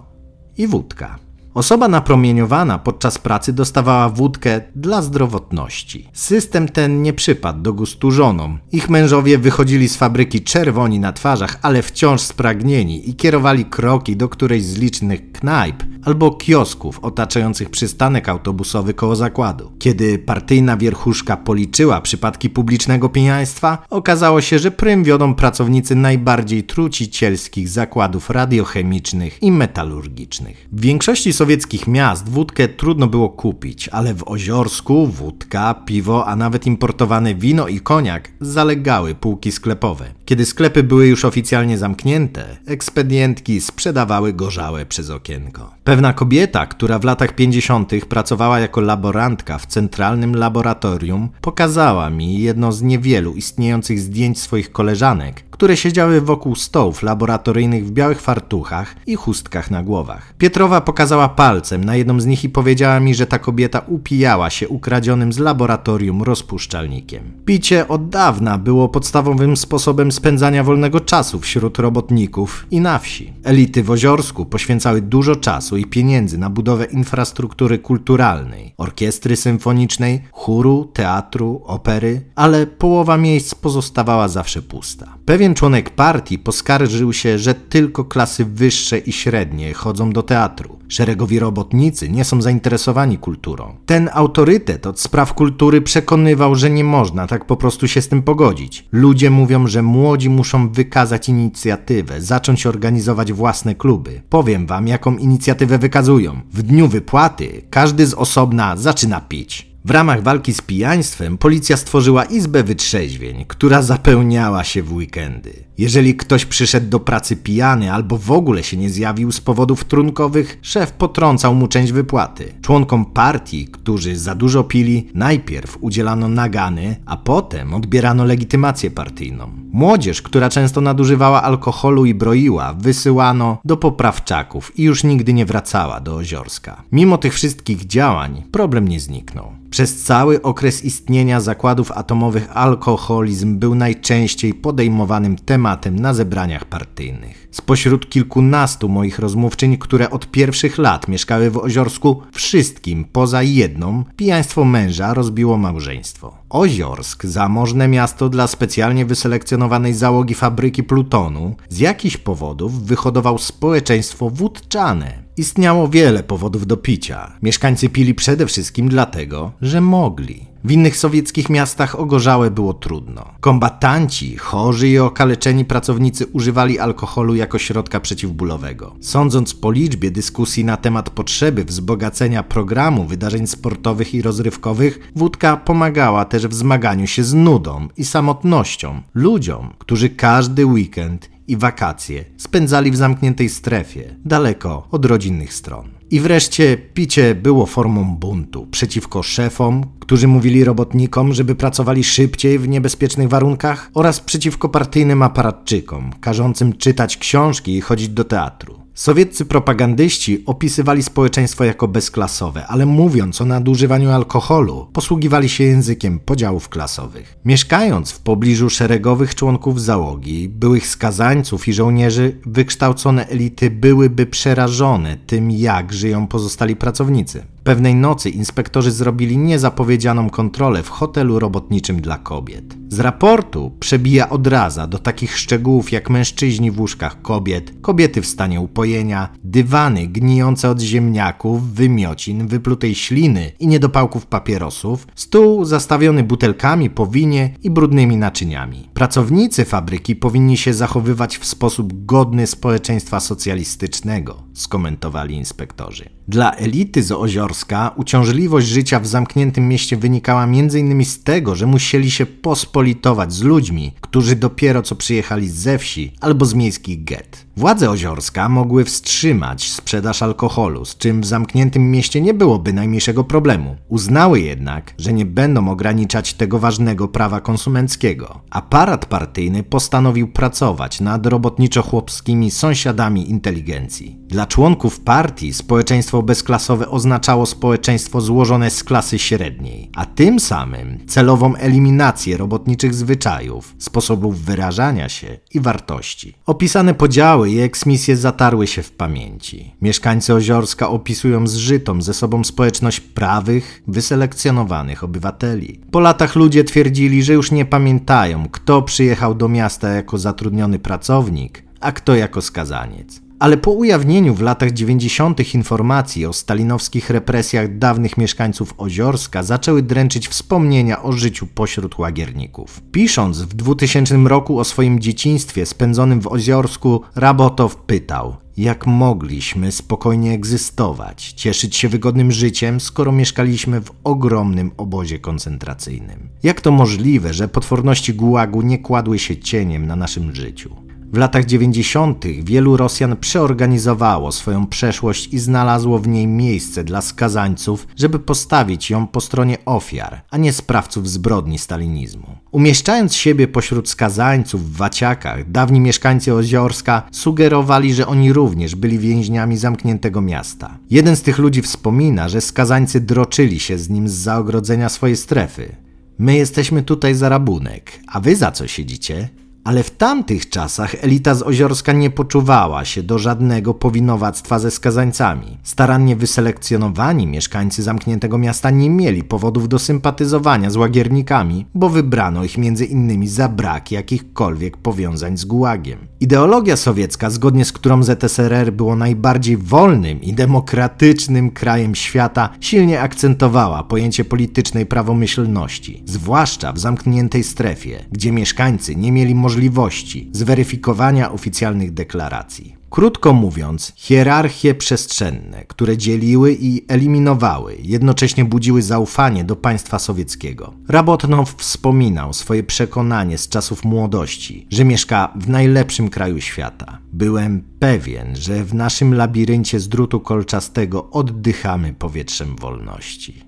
i 0.59 0.67
wódka. 0.67 1.28
Osoba 1.59 1.89
napromieniowana 1.89 2.79
podczas 2.79 3.19
pracy 3.19 3.53
dostawała 3.53 4.09
wódkę 4.09 4.61
dla 4.77 5.03
zdrowotności. 5.03 6.09
System 6.13 6.69
ten 6.69 7.03
nie 7.03 7.13
przypadł 7.13 7.63
do 7.63 7.73
gustu 7.73 8.11
żonom. 8.11 8.59
Ich 8.73 8.91
mężowie 8.91 9.39
wychodzili 9.39 9.89
z 9.89 9.97
fabryki 9.97 10.43
czerwoni 10.43 11.01
na 11.01 11.13
twarzach, 11.13 11.59
ale 11.63 11.83
wciąż 11.83 12.21
spragnieni 12.21 13.11
i 13.11 13.15
kierowali 13.15 13.65
kroki 13.65 14.17
do 14.17 14.29
którejś 14.29 14.65
z 14.65 14.79
licznych 14.79 15.33
knajp 15.33 15.83
albo 16.09 16.31
kiosków 16.31 16.99
otaczających 17.03 17.71
przystanek 17.71 18.29
autobusowy 18.29 18.95
koło 18.95 19.17
zakładu. 19.17 19.73
Kiedy 19.79 20.19
partyjna 20.19 20.77
wierchuszka 20.77 21.37
policzyła 21.37 22.01
przypadki 22.01 22.51
publicznego 22.51 23.09
pijaństwa, 23.09 23.79
okazało 23.91 24.41
się, 24.41 24.59
że 24.59 24.71
prym 24.71 25.05
wiodą 25.05 25.35
pracownicy 25.35 25.95
najbardziej 25.95 26.63
trucicielskich 26.63 27.69
zakładów 27.69 28.31
radiochemicznych 28.31 29.43
i 29.43 29.53
metalurgicznych. 29.53 30.69
W 30.73 30.81
większości 30.81 31.33
sowieckich 31.33 31.87
miast 31.87 32.29
wódkę 32.29 32.69
trudno 32.69 33.07
było 33.07 33.29
kupić, 33.29 33.89
ale 33.89 34.15
w 34.15 34.29
Oziorsku 34.29 35.07
wódka, 35.07 35.75
piwo, 35.75 36.27
a 36.27 36.37
nawet 36.37 36.67
importowane 36.67 37.35
wino 37.35 37.69
i 37.69 37.81
koniak 37.81 38.31
zalegały 38.41 39.15
półki 39.15 39.53
sklepowe. 39.53 40.05
Kiedy 40.25 40.47
sklepy 40.47 40.83
były 40.83 41.07
już 41.07 41.25
oficjalnie 41.25 41.79
zamknięte, 41.79 42.57
ekspedientki 42.67 43.61
sprzedawały 43.61 44.33
gorzałe 44.33 44.87
przez 44.87 45.11
okienko. 45.11 45.71
Pewna 45.99 46.13
kobieta, 46.13 46.67
która 46.67 46.99
w 46.99 47.05
latach 47.05 47.33
50. 47.33 47.93
pracowała 48.09 48.61
jako 48.61 48.81
laborantka 48.81 49.59
w 49.59 49.67
centralnym 49.67 50.37
laboratorium, 50.37 51.29
pokazała 51.41 52.11
mi 52.11 52.41
jedno 52.41 52.73
z 52.73 52.83
niewielu 52.83 53.35
istniejących 53.35 54.01
zdjęć 54.01 54.41
swoich 54.41 54.73
koleżanek, 54.73 55.48
które 55.59 55.77
siedziały 55.77 56.21
wokół 56.21 56.57
stołów 56.57 57.03
laboratoryjnych 57.03 57.87
w 57.87 57.91
białych 57.91 58.21
fartuchach 58.21 58.97
i 59.07 59.15
chustkach 59.15 59.71
na 59.71 59.83
głowach. 59.83 60.35
Pietrowa 60.39 60.81
pokazała 60.81 61.29
palcem 61.29 61.85
na 61.85 61.97
jedną 61.97 62.21
z 62.21 62.27
nich 62.27 62.45
i 62.45 62.49
powiedziała 62.49 63.01
mi, 63.01 63.15
że 63.15 63.27
ta 63.27 63.39
kobieta 63.39 63.83
upijała 63.87 64.51
się 64.51 64.69
ukradzionym 64.69 65.33
z 65.33 65.39
laboratorium 65.39 66.23
rozpuszczalnikiem. 66.23 67.23
Picie 67.45 67.89
od 67.89 68.09
dawna 68.09 68.59
było 68.59 68.89
podstawowym 68.89 69.57
sposobem 69.57 70.13
spędzania 70.13 70.65
wolnego 70.65 71.01
czasu 71.01 71.41
wśród 71.41 71.79
robotników 71.79 72.67
i 72.71 72.81
na 72.81 72.99
wsi. 72.99 73.33
Elity 73.45 73.83
w 73.83 73.91
Oziorsku 73.91 74.47
poświęcały 74.47 75.03
dużo 75.03 75.37
czasu 75.37 75.77
i 75.77 75.85
pieniędzy 75.85 76.39
na 76.39 76.51
budowę 76.51 76.85
infrastruktury 76.85 77.79
kulturalnej, 77.79 78.75
orkiestry 78.77 79.37
symfonicznej, 79.37 80.23
chóru, 80.33 80.91
teatru, 80.93 81.63
opery, 81.65 82.21
ale 82.35 82.67
połowa 82.67 83.17
miejsc 83.17 83.55
pozostawała 83.55 84.29
zawsze 84.29 84.63
pusta. 84.63 85.19
Pewien 85.25 85.48
członek 85.55 85.91
partii 85.91 86.39
poskarżył 86.39 87.13
się, 87.13 87.39
że 87.39 87.55
tylko 87.55 88.05
klasy 88.05 88.45
wyższe 88.45 88.99
i 88.99 89.13
średnie 89.13 89.75
chodzą 89.75 90.13
do 90.13 90.23
teatru. 90.23 90.79
Szeregowi 90.89 91.39
robotnicy 91.39 92.09
nie 92.09 92.25
są 92.25 92.43
zainteresowani 92.43 93.19
kulturą. 93.19 93.77
Ten 93.87 94.11
autorytet 94.13 94.87
od 94.87 95.01
spraw 95.01 95.35
kultury 95.35 95.81
przekonywał, 95.81 96.55
że 96.55 96.71
nie 96.71 96.85
można 96.85 97.27
tak 97.27 97.45
po 97.45 97.57
prostu 97.57 97.89
się 97.89 98.03
z 98.03 98.09
tym 98.09 98.23
pogodzić. 98.23 98.87
Ludzie 98.93 99.31
mówią, 99.31 99.67
że 99.67 99.83
młodzi 99.83 100.31
muszą 100.31 100.69
wykazać 100.69 101.29
inicjatywę, 101.29 102.21
zacząć 102.21 102.67
organizować 102.67 103.33
własne 103.33 103.75
kluby. 103.75 104.23
Powiem 104.29 104.67
wam, 104.67 104.89
jaką 104.89 105.17
inicjatywę 105.17 105.79
wykazują. 105.79 106.41
W 106.53 106.63
dniu 106.63 106.89
wypłaty 106.89 107.63
każdy 107.71 108.07
z 108.07 108.15
osobna 108.15 108.77
zaczyna 108.77 109.21
pić. 109.21 109.68
W 109.85 109.91
ramach 109.91 110.23
walki 110.23 110.55
z 110.55 110.61
pijaństwem 110.61 111.39
policja 111.39 111.77
stworzyła 111.77 112.25
izbę 112.25 112.63
wytrzeźwień, 112.63 113.45
która 113.49 113.83
zapełniała 113.83 114.65
się 114.65 114.83
w 114.83 114.93
weekendy. 114.93 115.68
Jeżeli 115.79 116.17
ktoś 116.17 116.45
przyszedł 116.45 116.89
do 116.89 117.01
pracy 117.01 117.37
pijany 117.37 117.93
albo 117.93 118.19
w 118.19 118.33
ogóle 118.33 118.63
się 118.63 118.77
nie 118.77 118.91
zjawił 118.91 119.33
z 119.33 119.41
powodów 119.41 119.85
trunkowych, 119.85 120.59
szef 120.63 120.93
potrącał 120.93 121.55
mu 121.55 121.69
część 121.69 121.93
wypłaty. 121.93 122.55
Członkom 122.63 123.05
partii, 123.05 123.67
którzy 123.67 124.17
za 124.17 124.35
dużo 124.35 124.65
pili, 124.65 125.09
najpierw 125.15 125.79
udzielano 125.81 126.29
nagany, 126.29 126.97
a 127.07 127.17
potem 127.17 127.75
odbierano 127.75 128.25
legitymację 128.25 128.91
partyjną. 128.91 129.51
Młodzież, 129.73 130.23
która 130.23 130.49
często 130.49 130.81
nadużywała 130.81 131.43
alkoholu 131.43 132.05
i 132.05 132.15
broiła, 132.15 132.75
wysyłano 132.75 133.59
do 133.65 133.77
poprawczaków 133.77 134.79
i 134.79 134.83
już 134.83 135.05
nigdy 135.05 135.33
nie 135.33 135.47
wracała 135.47 136.01
do 136.01 136.15
Oziorska. 136.15 136.83
Mimo 136.93 137.19
tych 137.19 137.35
wszystkich 137.35 137.87
działań 137.87 138.43
problem 138.53 138.89
nie 138.89 139.01
zniknął. 139.01 139.53
Przez 139.71 140.03
cały 140.03 140.43
okres 140.43 140.85
istnienia 140.85 141.41
zakładów 141.41 141.93
atomowych 141.93 142.57
alkoholizm 142.57 143.59
był 143.59 143.75
najczęściej 143.75 144.55
podejmowanym 144.55 145.37
tematem 145.37 145.68
na 145.93 146.15
zebraniach 146.15 146.65
partyjnych. 146.65 147.49
Spośród 147.51 148.11
kilkunastu 148.11 148.89
moich 148.89 149.19
rozmówczyń, 149.19 149.77
które 149.77 150.11
od 150.11 150.31
pierwszych 150.31 150.79
lat 150.79 151.09
mieszkały 151.09 151.51
w 151.51 151.59
Oziorsku, 151.59 152.23
wszystkim 152.33 153.05
poza 153.05 153.43
jedną 153.43 154.05
pijaństwo 154.17 154.65
męża 154.65 155.15
rozbiło 155.15 155.57
małżeństwo. 155.57 156.39
Oziorsk, 156.51 157.25
zamożne 157.25 157.89
miasto 157.89 158.29
dla 158.29 158.47
specjalnie 158.47 159.05
wyselekcjonowanej 159.05 159.95
załogi 159.95 160.35
fabryki 160.35 160.83
plutonu, 160.83 161.57
z 161.69 161.79
jakichś 161.79 162.17
powodów 162.17 162.85
wyhodował 162.87 163.39
społeczeństwo 163.39 164.31
wódczane. 164.31 165.23
Istniało 165.37 165.89
wiele 165.89 166.23
powodów 166.23 166.67
do 166.67 166.77
picia. 166.77 167.33
Mieszkańcy 167.43 167.89
pili 167.89 168.15
przede 168.15 168.47
wszystkim 168.47 168.89
dlatego, 168.89 169.53
że 169.61 169.81
mogli. 169.81 170.48
W 170.65 170.73
innych 170.73 170.97
sowieckich 170.97 171.51
miastach 171.51 172.01
ogorzałe 172.01 172.51
było 172.51 172.75
trudno. 172.75 173.25
Kombatanci, 173.41 174.37
chorzy 174.37 174.89
i 174.89 174.99
okaleczeni 174.99 175.65
pracownicy 175.65 176.27
używali 176.27 176.79
alkoholu 176.79 177.35
jako 177.35 177.59
środka 177.59 178.01
przeciwbólowego. 178.01 178.97
Sądząc 179.01 179.55
po 179.55 179.71
liczbie 179.71 180.11
dyskusji 180.11 180.65
na 180.65 180.77
temat 180.77 181.11
potrzeby 181.11 181.65
wzbogacenia 181.65 182.43
programu 182.43 183.05
wydarzeń 183.05 183.47
sportowych 183.47 184.15
i 184.15 184.23
rozrywkowych, 184.23 185.11
wódka 185.17 185.57
pomagała 185.57 186.25
też 186.25 186.47
w 186.47 186.55
zmaganiu 186.55 187.07
się 187.07 187.25
z 187.25 187.35
nudą 187.35 187.89
i 187.97 188.05
samotnością 188.05 189.03
ludziom, 189.15 189.75
którzy 189.79 190.11
każdy 190.11 190.67
weekend 190.67 191.38
i 191.49 191.57
wakacje 191.57 192.25
spędzali 192.37 192.91
w 192.91 192.97
zamkniętej 192.97 193.49
strefie, 193.49 194.15
daleko 194.25 194.89
od 194.91 195.05
rodzinnych 195.05 195.55
stron. 195.55 195.89
I 196.11 196.21
wreszcie 196.21 196.77
picie 196.77 197.35
było 197.35 197.67
formą 197.67 198.17
buntu 198.17 198.67
przeciwko 198.67 199.23
szefom, 199.23 199.85
którzy 200.01 200.29
mówili 200.29 200.65
robotnikom, 200.65 201.35
żeby 201.35 201.55
pracowali 201.55 202.05
szybciej 202.05 202.59
w 202.59 202.69
niebezpiecznych 202.69 203.29
warunkach, 203.29 203.91
oraz 203.95 204.21
przeciwko 204.21 204.69
partyjnym 204.69 205.23
aparatczykom, 205.23 206.13
każącym 206.21 206.73
czytać 206.73 207.17
książki 207.17 207.77
i 207.77 207.81
chodzić 207.81 208.09
do 208.09 208.25
teatru. 208.25 208.78
Sowieccy 208.99 209.45
propagandyści 209.45 210.43
opisywali 210.47 211.03
społeczeństwo 211.03 211.65
jako 211.65 211.89
bezklasowe, 211.89 212.67
ale 212.67 212.87
mówiąc 212.87 213.41
o 213.41 213.45
nadużywaniu 213.45 214.11
alkoholu, 214.11 214.87
posługiwali 214.93 215.49
się 215.49 215.65
językiem 215.65 216.19
podziałów 216.19 216.69
klasowych. 216.69 217.37
Mieszkając 217.45 218.11
w 218.13 218.21
pobliżu 218.21 218.71
szeregowych 218.71 219.35
członków 219.35 219.83
załogi, 219.83 220.49
byłych 220.49 220.87
skazańców 220.87 221.69
i 221.69 221.73
żołnierzy, 221.73 222.37
wykształcone 222.47 223.27
elity 223.27 223.71
byłyby 223.71 224.27
przerażone 224.27 225.17
tym, 225.27 225.51
jak 225.51 225.93
żyją 225.93 226.27
pozostali 226.27 226.77
pracownicy. 226.77 227.45
Pewnej 227.69 227.95
nocy 227.95 228.31
inspektorzy 228.31 228.91
zrobili 228.91 229.39
niezapowiedzianą 229.39 230.31
kontrolę 230.31 230.83
w 230.83 230.89
hotelu 230.89 231.39
robotniczym 231.39 232.01
dla 232.01 232.19
kobiet. 232.19 232.65
Z 232.89 233.01
raportu 233.01 233.73
przebija 233.81 234.31
odraza 234.31 234.87
do 234.87 234.99
takich 234.99 235.39
szczegółów 235.39 235.93
jak 235.93 236.11
mężczyźni 236.11 236.71
w 236.71 236.81
łóżkach 236.81 237.23
kobiet, 237.23 237.73
kobiety 237.81 238.23
w 238.23 238.27
stanie 238.27 238.61
upojenia, 238.61 239.29
dywany 239.45 240.07
gnijące 240.07 240.71
od 240.71 240.81
ziemniaków, 240.81 241.75
wymiocin, 241.75 242.47
wyplutej 242.47 242.95
śliny 242.95 243.53
i 243.59 243.67
niedopałków 243.67 244.27
papierosów, 244.27 245.07
stół 245.15 245.65
zastawiony 245.65 246.25
butelkami 246.25 246.91
po 246.91 247.07
winie 247.07 247.55
i 247.63 247.71
brudnymi 247.71 248.17
naczyniami. 248.17 248.89
Pracownicy 248.95 249.65
fabryki 249.65 250.17
powinni 250.17 250.57
się 250.57 250.75
zachowywać 250.75 251.39
w 251.39 251.45
sposób 251.45 252.07
godny 252.07 252.47
społeczeństwa 252.47 253.21
socjalistycznego, 253.21 254.43
skomentowali 254.55 255.35
inspektorzy. 255.35 256.11
Dla 256.29 256.53
elity 256.53 257.03
z 257.03 257.13
Oziorska 257.13 257.58
uciążliwość 257.97 258.67
życia 258.67 259.01
w 259.01 259.07
zamkniętym 259.07 259.69
mieście 259.69 259.97
wynikała 259.97 260.45
m.in. 260.45 261.05
z 261.05 261.23
tego, 261.23 261.57
że 261.57 261.67
musieli 261.67 262.11
się 262.11 262.27
pospolitować 262.27 263.33
z 263.33 263.43
ludźmi, 263.43 263.93
którzy 264.01 264.37
dopiero 264.37 264.83
co 264.83 264.95
przyjechali 264.95 265.49
ze 265.49 265.79
wsi 265.79 266.13
albo 266.21 266.45
z 266.45 266.55
miejskich 266.55 267.05
get. 267.05 267.49
Władze 267.57 267.91
Oziorska 267.91 268.49
mogły 268.49 268.85
wstrzymać 268.85 269.71
sprzedaż 269.71 270.23
alkoholu, 270.23 270.85
z 270.85 270.97
czym 270.97 271.21
w 271.21 271.27
zamkniętym 271.27 271.91
mieście 271.91 272.21
nie 272.21 272.35
byłoby 272.35 272.73
najmniejszego 272.73 273.25
problemu. 273.25 273.77
Uznały 273.89 274.41
jednak, 274.41 274.95
że 274.99 275.13
nie 275.13 275.27
będą 275.27 275.69
ograniczać 275.69 276.35
tego 276.35 276.59
ważnego 276.59 277.09
prawa 277.09 277.41
konsumenckiego. 277.41 278.41
Aparat 278.51 279.07
partyjny 279.07 279.63
postanowił 279.63 280.29
pracować 280.29 281.01
nad 281.01 281.27
robotniczo-chłopskimi 281.27 282.51
sąsiadami 282.51 283.31
inteligencji. 283.31 284.19
Dla 284.29 284.47
członków 284.47 285.01
partii 285.01 285.53
społeczeństwo 285.53 286.23
bezklasowe 286.23 286.89
oznaczało 286.89 287.47
społeczeństwo 287.49 288.21
złożone 288.21 288.71
z 288.71 288.85
klasy 288.85 289.19
średniej, 289.19 289.91
a 289.95 290.07
tym 290.07 290.41
samym 290.41 291.07
celową 291.07 291.57
eliminację 291.57 292.37
robotniczych 292.37 292.95
zwyczajów, 292.95 293.75
sposobów 293.79 294.41
wyrażania 294.41 295.09
się 295.09 295.39
i 295.55 295.61
wartości. 295.61 296.35
Opisane 296.47 296.95
podziały 296.95 297.51
i 297.51 297.61
eksmisje 297.61 298.17
zatarły 298.17 298.67
się 298.67 298.83
w 298.83 298.93
pamięci. 298.93 299.75
Mieszkańcy 299.83 300.35
Oziorska 300.35 300.89
opisują 300.89 301.47
zżytą 301.47 302.03
ze 302.03 302.15
sobą 302.15 302.45
społeczność 302.45 303.01
prawych, 303.01 303.83
wyselekcjonowanych 303.87 305.05
obywateli. 305.05 305.81
Po 305.91 306.01
latach 306.01 306.37
ludzie 306.37 306.65
twierdzili, 306.65 307.23
że 307.23 307.33
już 307.33 307.51
nie 307.51 307.65
pamiętają, 307.65 308.49
kto 308.53 308.83
przyjechał 308.83 309.35
do 309.35 309.49
miasta 309.49 309.89
jako 309.89 310.19
zatrudniony 310.19 310.79
pracownik, 310.79 311.63
a 311.81 311.93
kto 311.93 312.15
jako 312.15 312.43
skazaniec. 312.43 313.28
Ale 313.39 313.57
po 313.57 313.71
ujawnieniu 313.71 314.35
w 314.35 314.41
latach 314.41 314.73
90. 314.73 315.55
informacji 315.55 316.27
o 316.27 316.33
stalinowskich 316.33 317.11
represjach 317.11 317.79
dawnych 317.79 318.19
mieszkańców 318.19 318.75
Oziorska 318.79 319.43
zaczęły 319.43 319.83
dręczyć 319.83 320.29
wspomnienia 320.29 321.03
o 321.03 321.13
życiu 321.13 321.47
pośród 321.47 321.99
łagierników. 321.99 322.83
Pisząc 322.93 323.43
w 323.43 323.55
2000 323.55 324.17
roku 324.17 324.59
o 324.59 324.65
swoim 324.65 325.01
dzieciństwie 325.01 325.67
spędzonym 325.67 326.21
w 326.21 326.27
Oziorsku, 326.27 327.03
Rabotow 327.15 327.77
pytał: 327.77 328.37
jak 328.57 328.87
mogliśmy 328.87 329.73
spokojnie 329.73 330.33
egzystować, 330.33 331.33
cieszyć 331.33 331.77
się 331.77 331.89
wygodnym 331.89 332.33
życiem, 332.33 332.81
skoro 332.81 333.13
mieszkaliśmy 333.13 333.81
w 333.81 333.91
ogromnym 334.05 334.71
obozie 334.77 335.19
koncentracyjnym? 335.19 336.29
Jak 336.43 336.61
to 336.61 336.71
możliwe, 336.71 337.35
że 337.35 337.49
potworności 337.49 338.15
gułagu 338.15 338.63
nie 338.63 338.79
kładły 338.79 339.19
się 339.19 339.37
cieniem 339.37 339.87
na 339.87 339.97
naszym 339.97 340.35
życiu? 340.35 340.88
W 341.13 341.17
latach 341.17 341.45
90. 341.45 342.25
wielu 342.43 342.77
Rosjan 342.77 343.17
przeorganizowało 343.17 344.33
swoją 344.33 344.67
przeszłość 344.67 345.29
i 345.35 345.39
znalazło 345.39 345.99
w 345.99 346.09
niej 346.09 346.27
miejsce 346.27 346.85
dla 346.85 347.01
skazańców, 347.01 347.87
żeby 347.97 348.19
postawić 348.19 348.91
ją 348.91 349.07
po 349.07 349.21
stronie 349.21 349.59
ofiar, 349.65 350.23
a 350.31 350.37
nie 350.37 350.53
sprawców 350.53 351.09
zbrodni 351.09 351.59
stalinizmu. 351.59 352.27
Umieszczając 352.51 353.15
siebie 353.15 353.49
pośród 353.49 353.89
skazańców 353.89 354.73
w 354.73 354.77
waciakach, 354.77 355.51
dawni 355.51 355.81
mieszkańcy 355.81 356.35
Oziorska 356.35 357.03
sugerowali, 357.13 357.95
że 357.95 358.07
oni 358.07 358.33
również 358.33 358.75
byli 358.75 358.99
więźniami 358.99 359.57
zamkniętego 359.57 360.21
miasta. 360.21 360.79
Jeden 360.91 361.17
z 361.17 361.23
tych 361.23 361.39
ludzi 361.39 361.63
wspomina, 361.63 362.29
że 362.29 362.41
skazańcy 362.41 363.01
droczyli 363.01 363.61
się 363.61 363.79
z 363.79 363.89
nim 363.89 364.09
z 364.09 364.13
zaogrodzenia 364.13 364.89
swojej 364.89 365.17
strefy. 365.17 365.77
My 366.19 366.37
jesteśmy 366.37 366.83
tutaj 366.83 367.15
za 367.15 367.29
rabunek, 367.29 368.01
a 368.07 368.21
wy 368.21 368.37
za 368.37 368.53
co 368.53 368.67
siedzicie? 368.67 369.29
Ale 369.65 369.83
w 369.83 369.91
tamtych 369.91 370.49
czasach 370.49 371.05
elita 371.05 371.35
z 371.35 371.43
Oziorska 371.43 371.93
nie 371.93 372.11
poczuwała 372.11 372.85
się 372.85 373.03
do 373.03 373.19
żadnego 373.19 373.75
powinowactwa 373.75 374.59
ze 374.59 374.71
skazańcami. 374.71 375.59
Starannie 375.63 376.17
wyselekcjonowani 376.17 377.27
mieszkańcy 377.27 377.83
zamkniętego 377.83 378.39
miasta 378.39 378.71
nie 378.71 378.91
mieli 378.91 379.25
powodów 379.25 379.69
do 379.69 379.79
sympatyzowania 379.79 380.71
z 380.71 380.77
łagiernikami, 380.77 381.67
bo 381.75 381.89
wybrano 381.89 382.45
ich 382.45 382.59
między 382.59 382.85
innymi 382.85 383.29
za 383.29 383.49
brak 383.49 383.93
jakichkolwiek 383.93 384.77
powiązań 384.77 385.37
z 385.37 385.45
gułagiem. 385.45 385.99
Ideologia 386.21 386.77
sowiecka, 386.77 387.31
zgodnie 387.31 387.65
z 387.65 387.73
którą 387.73 388.03
ZSRR 388.03 388.73
było 388.73 388.97
najbardziej 388.97 389.57
wolnym 389.57 390.23
i 390.23 390.33
demokratycznym 390.33 391.51
krajem 391.51 391.95
świata, 391.95 392.51
silnie 392.61 393.01
akcentowała 393.01 393.83
pojęcie 393.83 394.25
politycznej 394.25 394.87
prawomyślności, 394.87 396.03
zwłaszcza 396.07 396.73
w 396.73 396.79
zamkniętej 396.79 397.45
strefie, 397.45 398.05
gdzie 398.13 398.33
mieszkańcy 398.33 398.97
nie 398.97 399.13
mieli 399.13 399.35
możliwości 399.35 400.31
zweryfikowania 400.33 401.33
oficjalnych 401.33 401.95
deklaracji. 401.95 402.78
Krótko 402.91 403.33
mówiąc, 403.33 403.93
hierarchie 403.97 404.75
przestrzenne, 404.75 405.65
które 405.65 405.97
dzieliły 405.97 406.57
i 406.61 406.85
eliminowały, 406.89 407.77
jednocześnie 407.83 408.45
budziły 408.45 408.83
zaufanie 408.83 409.45
do 409.45 409.57
państwa 409.57 409.99
sowieckiego. 409.99 410.75
Rabotnow 410.89 411.55
wspominał 411.59 412.33
swoje 412.33 412.63
przekonanie 412.63 413.39
z 413.39 413.49
czasów 413.49 413.85
młodości, 413.85 414.67
że 414.71 414.85
mieszka 414.85 415.33
w 415.37 415.49
najlepszym 415.49 416.11
kraju 416.11 416.41
świata. 416.41 416.99
Byłem 417.13 417.63
pewien, 417.79 418.37
że 418.37 418.65
w 418.65 418.75
naszym 418.75 419.15
labiryncie 419.15 419.81
z 419.81 419.89
drutu 419.89 420.21
kolczastego 420.21 421.11
oddychamy 421.11 421.95
powietrzem 421.95 422.57
wolności. 422.57 423.45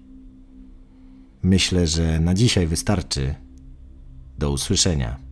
Myślę, 1.42 1.87
że 1.87 2.20
na 2.20 2.35
dzisiaj 2.35 2.66
wystarczy. 2.66 3.35
Do 4.38 4.50
usłyszenia. 4.50 5.30